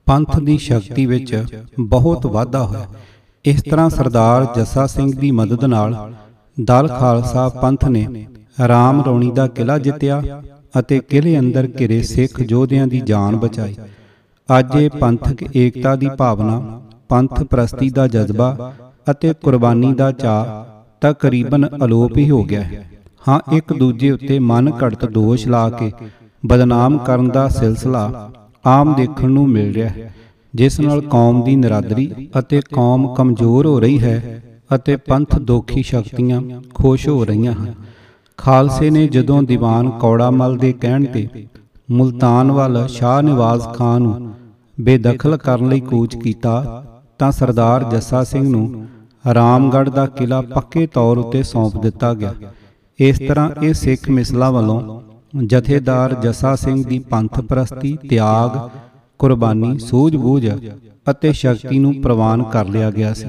ਪੰਥ 0.07 0.41
ਦੀ 0.41 0.59
ਸ਼ਕਤੀ 0.59 1.07
ਵਿੱਚ 1.07 1.45
ਬਹੁਤ 1.81 2.27
ਵਾਧਾ 2.27 2.65
ਹੋਇਆ। 2.65 2.87
ਇਸ 3.45 3.63
ਤਰ੍ਹਾਂ 3.63 3.91
ਸਰਦਾਰ 3.91 4.47
ਜੱਸਾ 4.57 4.87
ਸਿੰਘ 4.87 5.13
ਦੀ 5.21 5.31
ਮਦਦ 5.31 5.65
ਨਾਲ 5.65 6.13
ਦਲ 6.61 6.89
ਖਾਲਸਾ 6.89 7.49
ਪੰਥ 7.49 7.85
ਨੇ 7.85 8.27
ਰਾਮ 8.69 9.03
ਰੌਣੀ 9.07 9.31
ਦਾ 9.31 9.47
ਕਿਲਾ 9.47 9.79
ਜਿੱਤਿਆ। 9.79 10.43
ਅਤੇ 10.75 10.99
ਕਿਲੇ 11.01 11.39
ਅੰਦਰ 11.39 11.69
ਘਿਰੇ 11.81 12.01
ਸਿੱਖ 12.03 12.41
ਯੋਧਿਆਂ 12.51 12.87
ਦੀ 12.87 13.01
ਜਾਨ 13.01 13.37
ਬਚਾਈ। 13.37 13.75
ਅੱਜ 14.49 14.77
ਇਹ 14.77 14.91
ਪੰਥਕ 14.91 15.43
ਏਕਤਾ 15.57 15.95
ਦੀ 15.97 16.09
ਭਾਵਨਾ, 16.19 16.81
ਪੰਥ 17.09 17.43
ਪ੍ਰਸਤੀ 17.43 17.91
ਦਾ 17.91 18.07
ਜਜ਼ਬਾ 18.07 18.73
ਅਤੇ 19.11 19.33
ਕੁਰਬਾਨੀ 19.43 19.93
ਦਾ 19.95 20.11
ਚਾਹ 20.13 20.45
ਤਕਰੀਬਨ 21.03 21.69
ਅਲੋਪ 21.85 22.17
ਹੀ 22.19 22.29
ਹੋ 22.31 22.43
ਗਿਆ 22.45 22.63
ਹੈ। 22.63 22.85
ਹਾਂ, 23.29 23.41
ਇੱਕ 23.53 23.73
ਦੂਜੇ 23.73 24.11
ਉੱਤੇ 24.11 24.39
ਮਨ 24.39 24.71
ਘੜਤ 24.83 25.05
ਦੋਸ਼ 25.05 25.47
ਲਾ 25.49 25.69
ਕੇ 25.71 25.91
ਬਦਨਾਮ 26.43 26.99
ਕਰਨ 26.99 27.29
ਦਾ 27.29 27.49
ਸਿਲਸਿਲਾ 27.49 28.31
ਆਮ 28.65 28.95
ਦੇਖਣ 28.95 29.31
ਨੂੰ 29.31 29.49
ਮਿਲ 29.49 29.73
ਰਿਹਾ 29.75 29.89
ਹੈ, 29.89 30.13
ਜਿਸ 30.55 30.81
ਨਾਲ 30.81 31.01
ਕੌਮ 31.01 31.43
ਦੀ 31.45 31.57
ਨਰਾਦਰੀ 31.57 32.11
ਅਤੇ 32.39 32.61
ਕੌਮ 32.73 33.15
ਕਮਜ਼ੋਰ 33.15 33.67
ਹੋ 33.67 33.81
ਰਹੀ 33.81 33.99
ਹੈ 33.99 34.43
ਅਤੇ 34.75 34.97
ਪੰਥ 34.97 35.39
ਦੋਖੀ 35.41 35.83
ਸ਼ਕਤੀਆਂ 35.83 36.41
ਖੁਸ਼ 36.75 37.09
ਹੋ 37.09 37.25
ਰਹੀਆਂ 37.25 37.53
ਹਨ। 37.53 37.75
ਖਾਲਸੇ 38.39 38.91
ਨੇ 38.91 39.07
ਜਦੋਂ 39.09 39.43
ਦੀਵਾਨ 39.43 39.91
ਕੌੜਾਮਲ 39.91 40.57
ਦੇ 40.59 40.73
ਕਹਿਣ 40.73 41.05
ਤੇ 41.05 41.29
ਮੁਲਤਾਨ 41.91 42.53
ਵੱਲ 42.53 42.87
ਸ਼ਾਹ 42.89 43.23
ਨਿਵਾਜ਼ 43.23 43.63
ਖਾਨ 43.75 44.03
ਨੂੰ 44.03 44.35
ਬੇਦਖਲ 44.81 45.37
ਕਰਨ 45.37 45.69
ਲਈ 45.69 45.81
ਕੂਚ 45.81 46.17
ਕੀਤਾ, 46.17 46.85
ਤਾਂ 47.19 47.33
ਸਰਦਾਰ 47.33 47.85
ਜੱਸਾ 47.85 48.25
ਸਿੰਘ 48.25 48.49
ਨੂੰ 48.49 48.87
ਰਾਮਗੜ੍ਹ 49.35 49.91
ਦਾ 49.91 50.07
ਕਿਲਾ 50.07 50.41
ਪੱਕੇ 50.41 50.87
ਤੌਰ 50.87 51.19
ਉਤੇ 51.19 51.43
ਸੌਂਪ 51.43 51.83
ਦਿੱਤਾ 51.83 52.15
ਗਿਆ। 52.15 52.35
ਇਸ 52.99 53.19
ਤਰ੍ਹਾਂ 53.29 53.51
ਇਹ 53.63 53.75
ਸਿੱਖ 53.75 54.09
ਮਿਸਲਾਂ 54.11 54.53
ਵੱਲੋਂ 54.53 55.01
ਜਥੇਦਾਰ 55.47 56.15
ਜੱਸਾ 56.15 56.57
ਸਿੰਘ 56.57 56.85
ਦੀ 56.85 56.99
ਪੰਥ 56.99 57.41
ਪ੍ਰਸਤੀ, 57.41 57.99
ਤਿਆਗ, 58.11 58.69
ਕੁਰਬਾਨੀ, 59.19 59.79
ਸੂਝ-ਬੂਝ 59.79 60.49
ਅਤੇ 61.11 61.33
ਸ਼ਕਤੀ 61.33 61.79
ਨੂੰ 61.79 61.95
ਪ੍ਰਵਾਨ 61.95 62.43
ਕਰ 62.43 62.69
ਲਿਆ 62.69 62.91
ਗਿਆ 62.91 63.15
ਸੀ। 63.15 63.27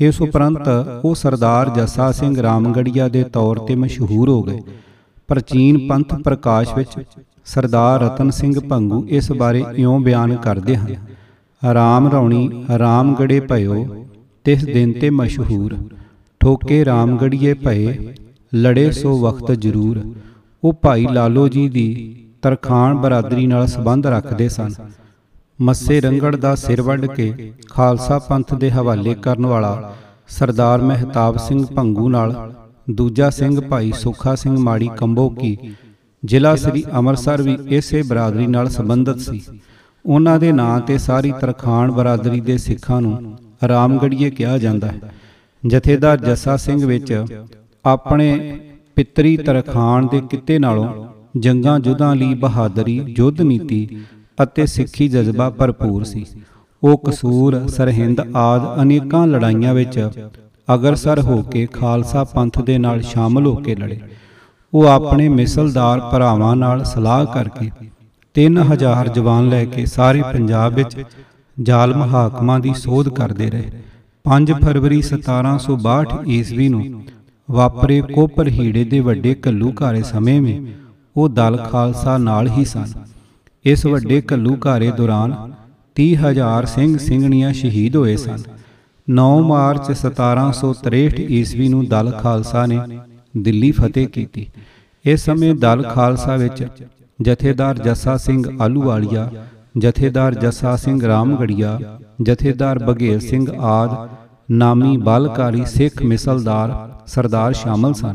ਇਸ 0.00 0.20
ਉਪਰੰਤ 0.20 0.68
ਉਹ 1.04 1.14
ਸਰਦਾਰ 1.14 1.68
ਜੱਸਾ 1.70 2.10
ਸਿੰਘ 2.12 2.40
ਰਾਮਗੜੀਆ 2.42 3.08
ਦੇ 3.08 3.22
ਤੌਰ 3.24 3.58
ਤੇ 3.58 3.74
ਮਸ਼ਹੂਰ 3.74 4.28
ਹੋ 4.28 4.42
ਗਏ। 4.42 4.60
ਪ੍ਰਾਚੀਨ 5.28 5.78
ਪੰਥ 5.88 6.14
ਪ੍ਰਕਾਸ਼ 6.14 6.74
ਵਿੱਚ 6.76 6.92
ਸਰਦਾਰ 7.46 8.00
ਰਤਨ 8.00 8.30
ਸਿੰਘ 8.30 8.58
ਭੰਗੂ 8.60 9.04
ਇਸ 9.08 9.30
ਬਾਰੇ 9.32 9.64
ਇਉਂ 9.76 9.98
ਬਿਆਨ 10.00 10.34
ਕਰਦੇ 10.36 10.76
ਹਨ, 10.76 10.94
ਰਾਮ 11.62 12.08
ਰੌਣੀ, 12.08 12.64
ਰਾਮਗੜੇ 12.78 13.40
ਭਇਓ, 13.40 13.84
ਤਿਸ 14.44 14.64
ਦਿਨ 14.64 14.92
ਤੇ 14.92 15.10
ਮਸ਼ਹੂਰ। 15.10 15.76
ਠੋਕੇ 16.40 16.84
ਰਾਮਗੜੀਏ 16.84 17.54
ਭਏ, 17.54 18.14
ਲੜੇ 18.52 18.90
ਸੋ 18.92 19.18
ਵਕਤ 19.20 19.52
ਜ਼ਰੂਰ। 19.52 20.00
ਉਹ 20.62 20.72
ਭਾਈ 20.72 21.06
ਲਾਲੋ 21.12 21.48
ਜੀ 21.48 21.68
ਦੀ 21.68 21.88
ਤਰਖਾਨ 22.42 22.94
ਬਰਾਦਰੀ 22.94 23.46
ਨਾਲ 23.46 23.66
ਸੰਬੰਧ 23.66 24.06
ਰੱਖਦੇ 24.06 24.48
ਸਨ। 24.48 24.70
ਮੱਸੇ 25.62 26.00
ਰੰਗੜ 26.00 26.36
ਦਾ 26.36 26.54
ਸਿਰ 26.54 26.82
ਵੱਢ 26.82 27.06
ਕੇ 27.06 27.52
ਖਾਲਸਾ 27.70 28.18
ਪੰਥ 28.18 28.54
ਦੇ 28.54 28.70
ਹਵਾਲੇ 28.70 29.14
ਕਰਨ 29.14 29.46
ਵਾਲਾ 29.46 29.94
ਸਰਦਾਰ 30.28 30.82
ਮਹਿਤਾਬ 30.82 31.36
ਸਿੰਘ 31.36 31.66
ਭੰਗੂ 31.66 32.08
ਨਾਲ 32.08 32.54
ਦੂਜਾ 32.90 33.30
ਸਿੰਘ 33.30 33.60
ਭਾਈ 33.60 33.92
ਸੁਖਾ 33.92 34.34
ਸਿੰਘ 34.34 34.58
ਮਾੜੀ 34.58 34.90
ਕੰਬੋ 34.96 35.28
ਕੀ 35.30 35.56
ਜ਼ਿਲ੍ਹਾ 36.24 36.54
ਸ੍ਰੀ 36.56 36.84
ਅੰਮ੍ਰਿਤਸਰ 36.92 37.42
ਵੀ 37.42 37.58
ਇਸੇ 37.68 38.02
ਬਰਾਦਰੀ 38.02 38.46
ਨਾਲ 38.46 38.68
ਸੰਬੰਧਿਤ 38.68 39.18
ਸੀ। 39.18 39.40
ਉਹਨਾਂ 40.06 40.38
ਦੇ 40.38 40.52
ਨਾਂ 40.52 40.80
ਤੇ 40.80 40.98
ਸਾਰੀ 40.98 41.32
ਤਰਖਾਨ 41.40 41.90
ਬਰਾਦਰੀ 41.90 42.40
ਦੇ 42.40 42.56
ਸਿੱਖਾਂ 42.58 43.00
ਨੂੰ 43.00 43.38
ਰਾਮਗੜੀਏ 43.68 44.30
ਕਿਹਾ 44.30 44.58
ਜਾਂਦਾ 44.58 44.86
ਹੈ। 44.86 45.14
ਜਥੇਦਾਰ 45.66 46.16
ਜੱਸਾ 46.16 46.56
ਸਿੰਘ 46.56 46.86
ਵਿੱਚ 46.86 47.24
ਆਪਣੇ 47.84 48.58
ਪਿਤਰੀ 48.96 49.36
ਤਰਖਾਨ 49.36 50.08
ਦੇ 50.08 50.20
ਕਿੱਤੇ 50.20 50.58
ਨਾਲੋਂ 50.58 51.06
ਜੰਗਾਂ 51.38 51.80
ਜੁਦਾਂ 51.80 52.16
ਲਈ 52.16 52.34
ਬਹਾਦਰੀ 52.34 53.14
ਯੁੱਧ 53.18 53.40
ਨੀਤੀ 53.40 53.88
ਅਤੇ 54.42 54.66
ਸਿੱਖੀ 54.66 55.08
ਜਜ਼ਬਾ 55.08 55.50
ਭਰਪੂਰ 55.50 56.04
ਸੀ। 56.04 56.24
ਉਹ 56.82 56.98
ਕਸੂਰ, 57.06 57.66
ਸਰਹਿੰਦ 57.68 58.20
ਆਦ 58.36 58.82
ਅਨੇਕਾਂ 58.82 59.26
ਲੜਾਈਆਂ 59.26 59.74
ਵਿੱਚ 59.74 60.08
ਅਗਰਸਰ 60.74 61.20
ਹੋ 61.20 61.42
ਕੇ 61.42 61.66
ਖਾਲਸਾ 61.66 62.24
ਪੰਥ 62.24 62.60
ਦੇ 62.62 62.78
ਨਾਲ 62.78 63.00
ਸ਼ਾਮਲ 63.02 63.46
ਹੋ 63.46 63.54
ਕੇ 63.54 63.74
ਲੜੇ। 63.74 64.00
ਉਹ 64.72 64.86
ਆਪਣੇ 64.86 65.28
ਮਿਸਲਦਾਰ 65.28 66.00
ਭਰਾਵਾਂ 66.00 66.56
ਨਾਲ 66.56 66.84
ਸਲਾਹ 66.84 67.24
ਕਰਕੇ 67.24 67.70
3000 68.34 69.08
ਜਵਾਨ 69.08 69.48
ਲੈ 69.48 69.64
ਕੇ 69.64 69.86
ਸਾਰੇ 69.86 70.22
ਪੰਜਾਬ 70.22 70.74
ਵਿੱਚ 70.74 71.04
ਜ਼ਾਲਮ 71.62 72.02
ਹਾਕਮਾਂ 72.02 72.60
ਦੀ 72.60 72.74
ਸੋਧ 72.74 73.08
ਕਰਦੇ 73.08 73.50
ਰਹੇ। 73.50 73.70
5 74.24 74.52
ਫਰਵਰੀ 74.52 75.02
1762 75.02 76.18
ਈਸਵੀ 76.28 76.68
ਨੂੰ 76.68 77.02
ਵਾਪਰੇ 77.50 78.00
ਕੋਪਰ 78.14 78.48
ਹੀੜੇ 78.48 78.84
ਦੇ 78.84 79.00
ਵੱਡੇ 79.00 79.34
ਕੱਲੂ 79.34 79.72
ਘਾਰੇ 79.82 80.02
ਸਮੇਂ 80.02 80.40
ਵਿੱਚ 80.40 80.68
ਉਹ 81.16 81.28
ਦਲ 81.28 81.56
ਖਾਲਸਾ 81.56 82.18
ਨਾਲ 82.18 82.48
ਹੀ 82.48 82.64
ਸਨ। 82.64 82.84
ਇਸ 83.64 83.84
ਵੱਡੇ 83.86 84.20
ਕੱਲੂ 84.20 84.56
ਘਾਰੇ 84.66 84.90
ਦੌਰਾਨ 84.90 85.34
30000 85.96 86.66
ਸਿੰਘ 86.66 86.96
ਸਿੰਘਣੀਆਂ 86.98 87.52
ਸ਼ਹੀਦ 87.52 87.96
ਹੋਏ 87.96 88.16
ਸਨ। 88.16 88.38
9 89.08 89.28
ਮਾਰਚ 89.42 89.90
1763 89.92 91.26
ਈਸਵੀ 91.30 91.68
ਨੂੰ 91.68 91.84
ਦਲ 91.88 92.10
ਖਾਲਸਾ 92.12 92.64
ਨੇ 92.66 92.78
ਦਿੱਲੀ 93.34 93.70
ਫਤਿਹ 93.72 94.08
ਕੀਤੀ। 94.08 94.46
ਇਸ 95.04 95.24
ਸਮੇਂ 95.24 95.54
ਦਲ 95.54 95.82
ਖਾਲਸਾ 95.84 96.36
ਵਿੱਚ 96.36 96.64
ਜਥੇਦਾਰ 97.18 97.78
ਜੱਸਾ 97.78 98.16
ਸਿੰਘ 98.16 98.42
ਆਲੂਵਾਲੀਆ 98.60 99.30
ਜਥੇਦਾਰ 99.78 100.34
ਜੱਸਾ 100.34 100.74
ਸਿੰਘ 100.76 101.00
ਰਾਮਗੜੀਆ, 101.06 101.78
ਜਥੇਦਾਰ 102.22 102.78
ਬਘੇਲ 102.78 103.20
ਸਿੰਘ 103.20 103.46
ਆਦ 103.60 103.96
ਨਾਮੀ 104.50 104.96
ਬਲਕਾਰੀ 104.98 105.64
ਸਿੱਖ 105.64 106.02
ਮਿਸਲਦਾਰ 106.02 106.76
ਸਰਦਾਰ 107.06 107.52
ਸ਼ਾਮਲ 107.52 107.94
ਸਨ। 107.94 108.14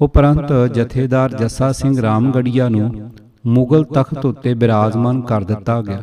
ਉਪਰੰਤ 0.00 0.52
ਜਥੇਦਾਰ 0.74 1.36
ਜੱਸਾ 1.36 1.72
ਸਿੰਘ 1.72 2.00
ਰਾਮਗੜੀਆ 2.02 2.68
ਨੂੰ 2.68 3.10
ਮੁਗਲ 3.44 3.84
ਤਖਤ 3.84 4.26
ਉੱਤੇ 4.26 4.54
ਬਿਰਾਜਮਾਨ 4.54 5.20
ਕਰ 5.20 5.44
ਦਿੱਤਾ 5.44 5.80
ਗਿਆ। 5.82 6.02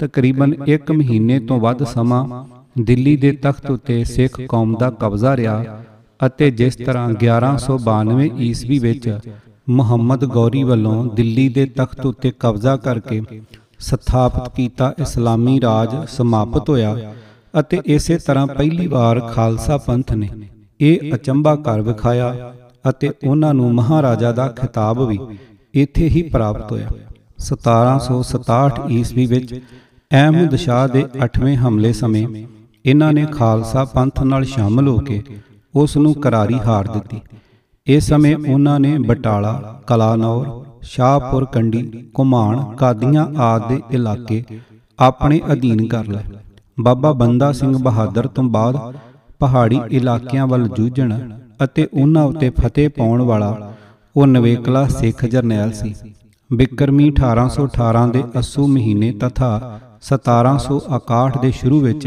ਤਕਰੀਬਨ 0.00 0.54
1 0.68 0.92
ਮਹੀਨੇ 0.92 1.38
ਤੋਂ 1.40 1.60
ਵੱਧ 1.60 1.84
ਸਮਾਂ 1.84 2.44
ਦਿੱਲੀ 2.82 3.16
ਦੇ 3.16 3.32
ਤਖਤ 3.32 3.70
ਉੱਤੇ 3.70 4.02
ਸਿੱਖ 4.04 4.40
ਕੌਮ 4.48 4.74
ਦਾ 4.76 4.90
ਕਬਜ਼ਾ 4.90 5.36
ਰਿਹਾ 5.36 5.82
ਅਤੇ 6.26 6.50
ਜਿਸ 6.50 6.76
ਤਰ੍ਹਾਂ 6.76 7.08
1192 7.10 8.28
ਈਸਵੀ 8.40 8.78
ਵਿੱਚ 8.78 9.18
ਮੁਹੰਮਦ 9.68 10.24
ਗੌਰੀ 10.24 10.62
ਵੱਲੋਂ 10.62 11.04
ਦਿੱਲੀ 11.06 11.48
ਦੇ 11.48 11.66
ਤਖਤ 11.66 12.06
ਉੱਤੇ 12.06 12.32
ਕਬਜ਼ਾ 12.40 12.76
ਕਰਕੇ 12.76 13.20
ਸਥਾਪਿਤ 13.78 14.48
ਕੀਤਾ 14.54 14.92
ਇਸਲਾਮੀ 14.98 15.60
ਰਾਜ 15.60 15.96
ਸਮਾਪਤ 16.08 16.70
ਹੋਇਆ 16.70 17.12
ਅਤੇ 17.60 17.80
ਇਸੇ 17.86 18.18
ਤਰ੍ਹਾਂ 18.18 18.46
ਪਹਿਲੀ 18.46 18.86
ਵਾਰ 18.86 19.20
ਖਾਲਸਾ 19.20 19.76
ਪੰਥ 19.76 20.12
ਨੇ 20.12 20.28
ਇਹ 20.80 21.14
ਅਚੰਭਾ 21.14 21.54
ਕਰ 21.56 21.80
ਵਿਖਾਇਆ 21.80 22.52
ਅਤੇ 22.88 23.10
ਉਹਨਾਂ 23.26 23.54
ਨੂੰ 23.54 23.74
ਮਹਾਰਾਜਾ 23.74 24.32
ਦਾ 24.32 24.48
ਖਿਤਾਬ 24.48 25.02
ਵੀ 25.02 25.18
ਇੱਥੇ 25.74 26.08
ਹੀ 26.08 26.22
ਪ੍ਰਾਪਤ 26.22 26.72
ਹੋਇਆ। 26.72 26.88
1767 27.38 28.88
ਈਸਵੀ 28.90 29.26
ਵਿੱਚ 29.26 29.54
ਅਹਿਮਦ 30.10 30.54
ਸ਼ਾਹ 30.56 30.86
ਦੇ 30.88 31.04
8ਵੇਂ 31.24 31.56
ਹਮਲੇ 31.56 31.92
ਸਮੇਂ 31.92 32.26
ਇਹਨਾਂ 32.86 33.12
ਨੇ 33.12 33.26
ਖਾਲਸਾ 33.32 33.84
ਪੰਥ 33.84 34.22
ਨਾਲ 34.22 34.44
ਸ਼ਾਮਲ 34.44 34.88
ਹੋ 34.88 34.96
ਕੇ 34.98 35.22
ਉਸ 35.74 35.96
ਨੂੰ 35.96 36.14
ਕਰਾਰੀ 36.14 36.58
ਹਾਰ 36.66 36.88
ਦਿੱਤੀ। 36.88 37.20
ਇਸ 37.86 38.08
ਸਮੇਂ 38.08 38.36
ਉਹਨਾਂ 38.36 38.78
ਨੇ 38.80 38.96
ਬਟਾਲਾ, 38.98 39.82
ਕਲਾਨੌਰ, 39.86 40.64
ਸ਼ਾਹਪੁਰ, 40.82 41.44
ਕੰਡੀ 41.44 41.82
ਕੁਮਾਨ 42.14 42.76
ਕਾਦੀਆਂ 42.76 43.26
ਆਦਿ 43.38 43.74
ਦੇ 43.74 43.80
ਇਲਾਕੇ 43.90 44.42
ਆਪਣੇ 44.98 45.40
ਅਧੀਨ 45.52 45.86
ਕਰ 45.88 46.06
ਲਏ। 46.06 46.38
ਬਾਬਾ 46.80 47.12
ਬੰਦਾ 47.12 47.52
ਸਿੰਘ 47.52 47.76
ਬਹਾਦਰ 47.78 48.26
ਤੋਂ 48.26 48.44
ਬਾਅਦ 48.44 48.96
ਪਹਾੜੀ 49.38 49.80
ਇਲਾਕਿਆਂ 49.90 50.46
ਵੱਲ 50.46 50.68
ਜੂਝਣ 50.68 51.18
ਅਤੇ 51.64 51.86
ਉਹਨਾਂ 51.94 52.24
ਉੱਤੇ 52.24 52.50
ਫਤਿਹ 52.50 52.88
ਪਾਉਣ 52.88 53.22
ਵਾਲਾ 53.22 53.74
ਉਹ 54.18 54.26
ਨਵੇਕਲਾ 54.26 54.86
ਸਿੱਖ 54.88 55.24
ਜਰਨੈਲ 55.24 55.72
ਸੀ। 55.72 55.94
ਬਿਕਰਮੀ 56.50 57.04
1818 57.10 58.06
ਦੇ 58.12 58.22
ਅਸੂ 58.40 58.66
ਮਹੀਨੇ 58.66 59.10
ਤਥਾ 59.12 59.50
1761 60.06 61.40
ਦੇ 61.42 61.50
ਸ਼ੁਰੂ 61.50 61.80
ਵਿੱਚ 61.80 62.06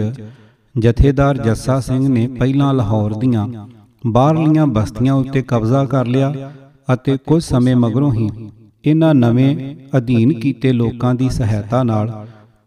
ਜਥੇਦਾਰ 0.76 1.38
ਜੱਸਾ 1.38 1.80
ਸਿੰਘ 1.80 2.08
ਨੇ 2.08 2.28
ਪਹਿਲਾਂ 2.40 2.74
ਲਾਹੌਰ 2.74 3.14
ਦੀਆਂ 3.14 3.48
ਬਾਹਰਲੀਆਂ 4.08 4.66
ਬਸਤੀਆਂ 4.68 5.14
ਉੱਤੇ 5.14 5.42
ਕਬਜ਼ਾ 5.42 5.86
ਕਰ 5.86 6.06
ਲਿਆ 6.06 6.52
ਅਤੇ 6.94 7.18
ਕੁਝ 7.28 7.44
ਸਮੇਂ 7.44 7.76
ਮਗਰੋਂ 7.76 8.14
ਹੀ 8.14 8.30
ਇਹਨਾਂ 8.86 9.14
ਨਵੇਂ 9.16 9.76
ਅਧੀਨ 9.98 10.34
ਕੀਤੇ 10.40 10.72
ਲੋਕਾਂ 10.74 11.16
ਦੀ 11.16 11.30
ਸਹਾਇਤਾ 11.30 11.84
ਨਾਲ 11.84 12.14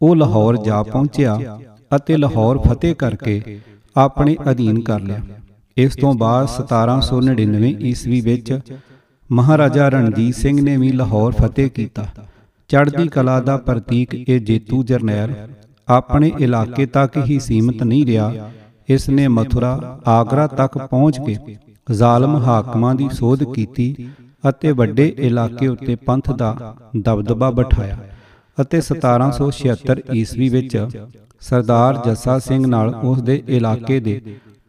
ਉਹ 0.02 0.16
ਲਾਹੌਰ 0.16 0.56
ਜਾ 0.56 0.82
ਪਹੁੰਚਿਆ 0.82 1.58
ਅਤੇ 1.96 2.16
ਲਾਹੌਰ 2.16 2.58
ਫਤਿਹ 2.58 2.94
ਕਰਕੇ 2.94 3.40
ਆਪਣੇ 3.96 4.36
ਅਧੀਨ 4.50 4.80
ਕਰ 4.80 5.00
ਲਿਆ। 5.00 5.20
ਇਸ 5.76 5.96
ਤੋਂ 5.96 6.14
ਬਾਅਦ 6.14 6.48
1799 6.48 7.74
ਈਸਵੀ 7.82 8.20
ਵਿੱਚ 8.20 8.60
ਮਹਾਰਾਜਾ 9.30 9.88
ਰਣਜੀਤ 9.88 10.34
ਸਿੰਘ 10.34 10.60
ਨੇ 10.60 10.76
ਵੀ 10.76 10.90
ਲਾਹੌਰ 10.92 11.32
ਫਤਿਹ 11.32 11.70
ਕੀਤਾ। 11.70 12.06
ਚੜ੍ਹਦੀ 12.70 13.08
ਕਲਾ 13.08 13.40
ਦਾ 13.40 13.56
ਪ੍ਰਤੀਕ 13.56 14.14
ਇਹ 14.14 14.40
ਜੇਤੂ 14.40 14.82
ਜਰਨੈਲ 14.82 15.34
ਆਪਣੇ 15.88 16.30
ਇਲਾਕੇ 16.40 16.86
ਤੱਕ 16.86 17.16
ਹੀ 17.26 17.38
ਸੀਮਿਤ 17.40 17.82
ਨਹੀਂ 17.82 18.06
ਰਿਹਾ। 18.06 18.50
ਇਸ 18.88 19.08
ਨੇ 19.08 19.28
ਮਥੁਰਾ, 19.28 20.00
ਆਗਰਾ 20.06 20.46
ਤੱਕ 20.46 20.78
ਪਹੁੰਚ 20.78 21.18
ਕੇ 21.26 21.36
ਜ਼ਾਲਮ 21.92 22.36
ਹਾਕਮਾਂ 22.36 22.94
ਦੀ 22.94 23.08
ਸੋਧ 23.12 23.42
ਕੀਤੀ 23.52 23.94
ਅਤੇ 24.48 24.72
ਵੱਡੇ 24.72 25.14
ਇਲਾਕੇ 25.18 25.68
ਉੱਤੇ 25.68 25.94
ਪੰਥ 25.96 26.30
ਦਾ 26.30 26.74
ਦਬਦਬਾ 26.96 27.50
ਬਿਠਾਇਆ 27.50 27.98
ਅਤੇ 28.58 28.80
1776 28.80 30.00
ਈਸਵੀ 30.14 30.48
ਵਿੱਚ 30.48 30.76
ਸਰਦਾਰ 31.40 32.02
ਜੱਸਾ 32.04 32.38
ਸਿੰਘ 32.38 32.66
ਨਾਲ 32.66 32.94
ਉਸ 32.94 33.22
ਦੇ 33.22 33.42
ਇਲਾਕੇ 33.48 34.00
ਦੇ 34.00 34.20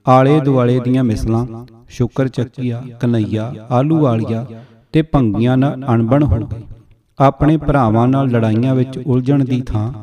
ਆਲੇ 0.05 0.39
ਦੁਆਲੇ 0.39 0.79
ਦੀਆਂ 0.79 1.03
ਮਿਸਲਾਂ 1.03 1.45
ਸ਼ੁਕਰ 1.89 2.27
ਚੱਕੀਆ 2.27 2.83
ਕਨਈਆ 2.99 3.53
ਆਲੂ 3.71 3.99
ਵਾਲੀਆ 3.99 4.45
ਤੇ 4.91 5.01
ਭੰਗੀਆਂ 5.01 5.57
ਨਾਲ 5.57 5.83
ਅਣਬਣ 5.93 6.23
ਹੋ 6.23 6.35
ਗਈ 6.35 6.63
ਆਪਣੇ 7.19 7.57
ਭਰਾਵਾਂ 7.57 8.07
ਨਾਲ 8.07 8.27
ਲੜਾਈਆਂ 8.27 8.75
ਵਿੱਚ 8.75 8.97
ਉਲਝਣ 8.97 9.45
ਦੀ 9.45 9.61
ਥਾਂ 9.61 9.93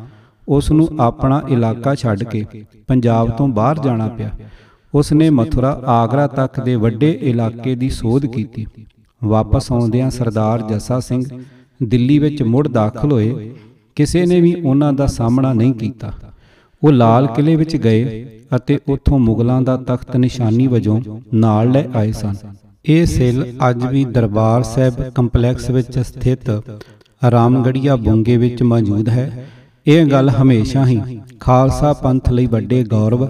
ਉਸ 0.48 0.72
ਨੂੰ 0.72 0.88
ਆਪਣਾ 1.00 1.42
ਇਲਾਕਾ 1.48 1.94
ਛੱਡ 1.94 2.24
ਕੇ 2.24 2.44
ਪੰਜਾਬ 2.88 3.30
ਤੋਂ 3.30 3.48
ਬਾਹਰ 3.48 3.78
ਜਾਣਾ 3.78 4.08
ਪਿਆ। 4.08 4.30
ਉਸ 4.94 5.12
ਨੇ 5.12 5.30
ਮਥੁਰਾ 5.30 5.82
ਆਗਰਾ 5.86 6.26
ਤੱਕ 6.26 6.60
ਦੇ 6.60 6.76
ਵੱਡੇ 6.76 7.18
ਇਲਾਕੇ 7.22 7.74
ਦੀ 7.74 7.90
ਸੋਧ 7.90 8.26
ਕੀਤੀ। 8.26 8.66
ਵਾਪਸ 9.24 9.72
ਆਉਂਦਿਆਂ 9.72 10.10
ਸਰਦਾਰ 10.10 10.62
ਜੱਸਾ 10.62 11.00
ਸਿੰਘ 11.00 11.24
ਦਿੱਲੀ 11.82 12.18
ਵਿੱਚ 12.18 12.42
ਮੁੜ 12.42 12.68
ਦਾਖਲ 12.68 13.12
ਹੋਏ। 13.12 13.54
ਕਿਸੇ 13.96 14.26
ਨੇ 14.26 14.40
ਵੀ 14.40 14.54
ਉਹਨਾਂ 14.60 14.92
ਦਾ 14.92 15.06
ਸਾਹਮਣਾ 15.06 15.52
ਨਹੀਂ 15.52 15.74
ਕੀਤਾ। 15.74 16.12
ਉਹ 16.84 16.92
ਲਾਲ 16.92 17.26
ਕਿਲੇ 17.26 17.56
ਵਿੱਚ 17.56 17.76
ਗਏ। 17.76 18.26
ਅਤੇ 18.56 18.78
ਉੱਥੋਂ 18.88 19.18
ਮੁਗਲਾਂ 19.18 19.62
ਦਾ 19.62 19.76
ਤਖਤ 19.76 20.16
ਨਿਸ਼ਾਨੀ 20.16 20.66
ਵਜੋਂ 20.66 21.00
ਨਾਲ 21.34 21.70
ਲੈ 21.70 21.84
ਆਏ 21.94 22.12
ਸਨ। 22.12 22.34
ਇਹ 22.84 23.06
ਸਿਲ 23.06 23.44
ਅੱਜ 23.70 23.84
ਵੀ 23.86 24.04
ਦਰਬਾਰ 24.04 24.62
ਸਾਹਿਬ 24.62 24.94
ਕੰਪਲੈਕਸ 25.14 25.70
ਵਿੱਚ 25.70 25.98
ਸਥਿਤ 25.98 26.50
ਰਾਮਗੜੀਆ 27.30 27.96
ਬੁੰਗੇ 27.96 28.36
ਵਿੱਚ 28.36 28.62
ਮੌਜੂਦ 28.62 29.08
ਹੈ। 29.08 29.46
ਇਹ 29.86 30.06
ਗੱਲ 30.06 30.30
ਹਮੇਸ਼ਾ 30.30 30.86
ਹੀ 30.86 31.00
ਖਾਲਸਾ 31.40 31.92
ਪੰਥ 31.92 32.30
ਲਈ 32.30 32.46
ਵੱਡੇ 32.46 32.84
ਗੌਰਵ 32.84 33.28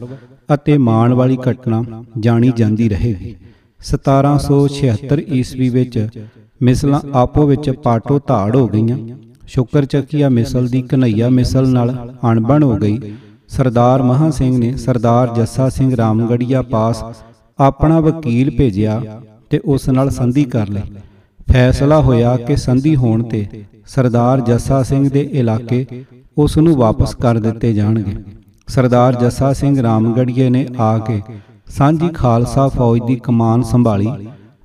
ਅਤੇ 0.54 0.78
ਮਾਣ 0.78 1.12
ਵਾਲੀ 1.12 1.38
ਘਟਨਾ 1.50 1.82
ਜਾਣੀ 2.20 2.52
ਜਾਂਦੀ 2.56 2.88
ਰਹੇਗੀ। 2.88 3.34
1776 3.80 5.20
ਈਸਵੀ 5.32 5.68
ਵਿੱਚ 5.68 6.08
ਮਿਸਲਾਂ 6.62 7.00
ਆਪੋ 7.14 7.46
ਵਿੱਚ 7.46 7.70
ਪਾਟੋ 7.70 8.20
ਧਾੜ 8.26 8.56
ਹੋ 8.56 8.66
ਗਈਆਂ। 8.68 8.98
ਸ਼ੁਕਰ 9.46 9.84
ਚੱਕੀਆ 9.84 10.28
ਮਿਸਲ 10.28 10.68
ਦੀ 10.68 10.82
ਕਨਈਆ 10.82 11.28
ਮਿਸਲ 11.28 11.68
ਨਾਲ 11.68 12.14
ਅਣਬਣ 12.32 12.62
ਹੋ 12.62 12.76
ਗਈ। 12.76 12.98
ਸਰਦਾਰ 13.52 14.02
ਮਹਾ 14.02 14.30
ਸਿੰਘ 14.30 14.56
ਨੇ 14.58 14.76
ਸਰਦਾਰ 14.76 15.34
ਜੱਸਾ 15.34 15.68
ਸਿੰਘ 15.68 15.94
ਰਾਮਗੜੀਆ 15.96 16.62
ਪਾਸ 16.62 17.02
ਆਪਣਾ 17.58 18.00
ਵਕੀਲ 18.00 18.50
ਭੇਜਿਆ 18.50 19.00
ਤੇ 19.50 19.60
ਉਸ 19.64 19.88
ਨਾਲ 19.88 20.10
ਸੰਧੀ 20.10 20.44
ਕਰ 20.44 20.68
ਲਈ। 20.68 20.82
ਫੈਸਲਾ 21.52 22.00
ਹੋਇਆ 22.00 22.36
ਕਿ 22.36 22.56
ਸੰਧੀ 22.56 22.94
ਹੋਣ 22.96 23.22
ਤੇ 23.22 23.46
ਸਰਦਾਰ 23.86 24.40
ਜੱਸਾ 24.40 24.82
ਸਿੰਘ 24.82 25.08
ਦੇ 25.10 25.28
ਇਲਾਕੇ 25.32 25.84
ਉਸ 26.38 26.56
ਨੂੰ 26.58 26.76
ਵਾਪਸ 26.76 27.14
ਕਰ 27.14 27.38
ਦਿੱਤੇ 27.38 27.72
ਜਾਣਗੇ। 27.74 28.16
ਸਰਦਾਰ 28.68 29.14
ਜੱਸਾ 29.14 29.52
ਸਿੰਘ 29.52 29.82
ਰਾਮਗੜੀਏ 29.82 30.48
ਨੇ 30.50 30.66
ਆ 30.80 30.96
ਕੇ 30.98 31.20
ਸਾਂਝੀ 31.68 32.08
ਖਾਲਸਾ 32.08 32.68
ਫੌਜ 32.68 33.00
ਦੀ 33.06 33.16
ਕਮਾਨ 33.16 33.62
ਸੰਭਾਲੀ। 33.62 34.10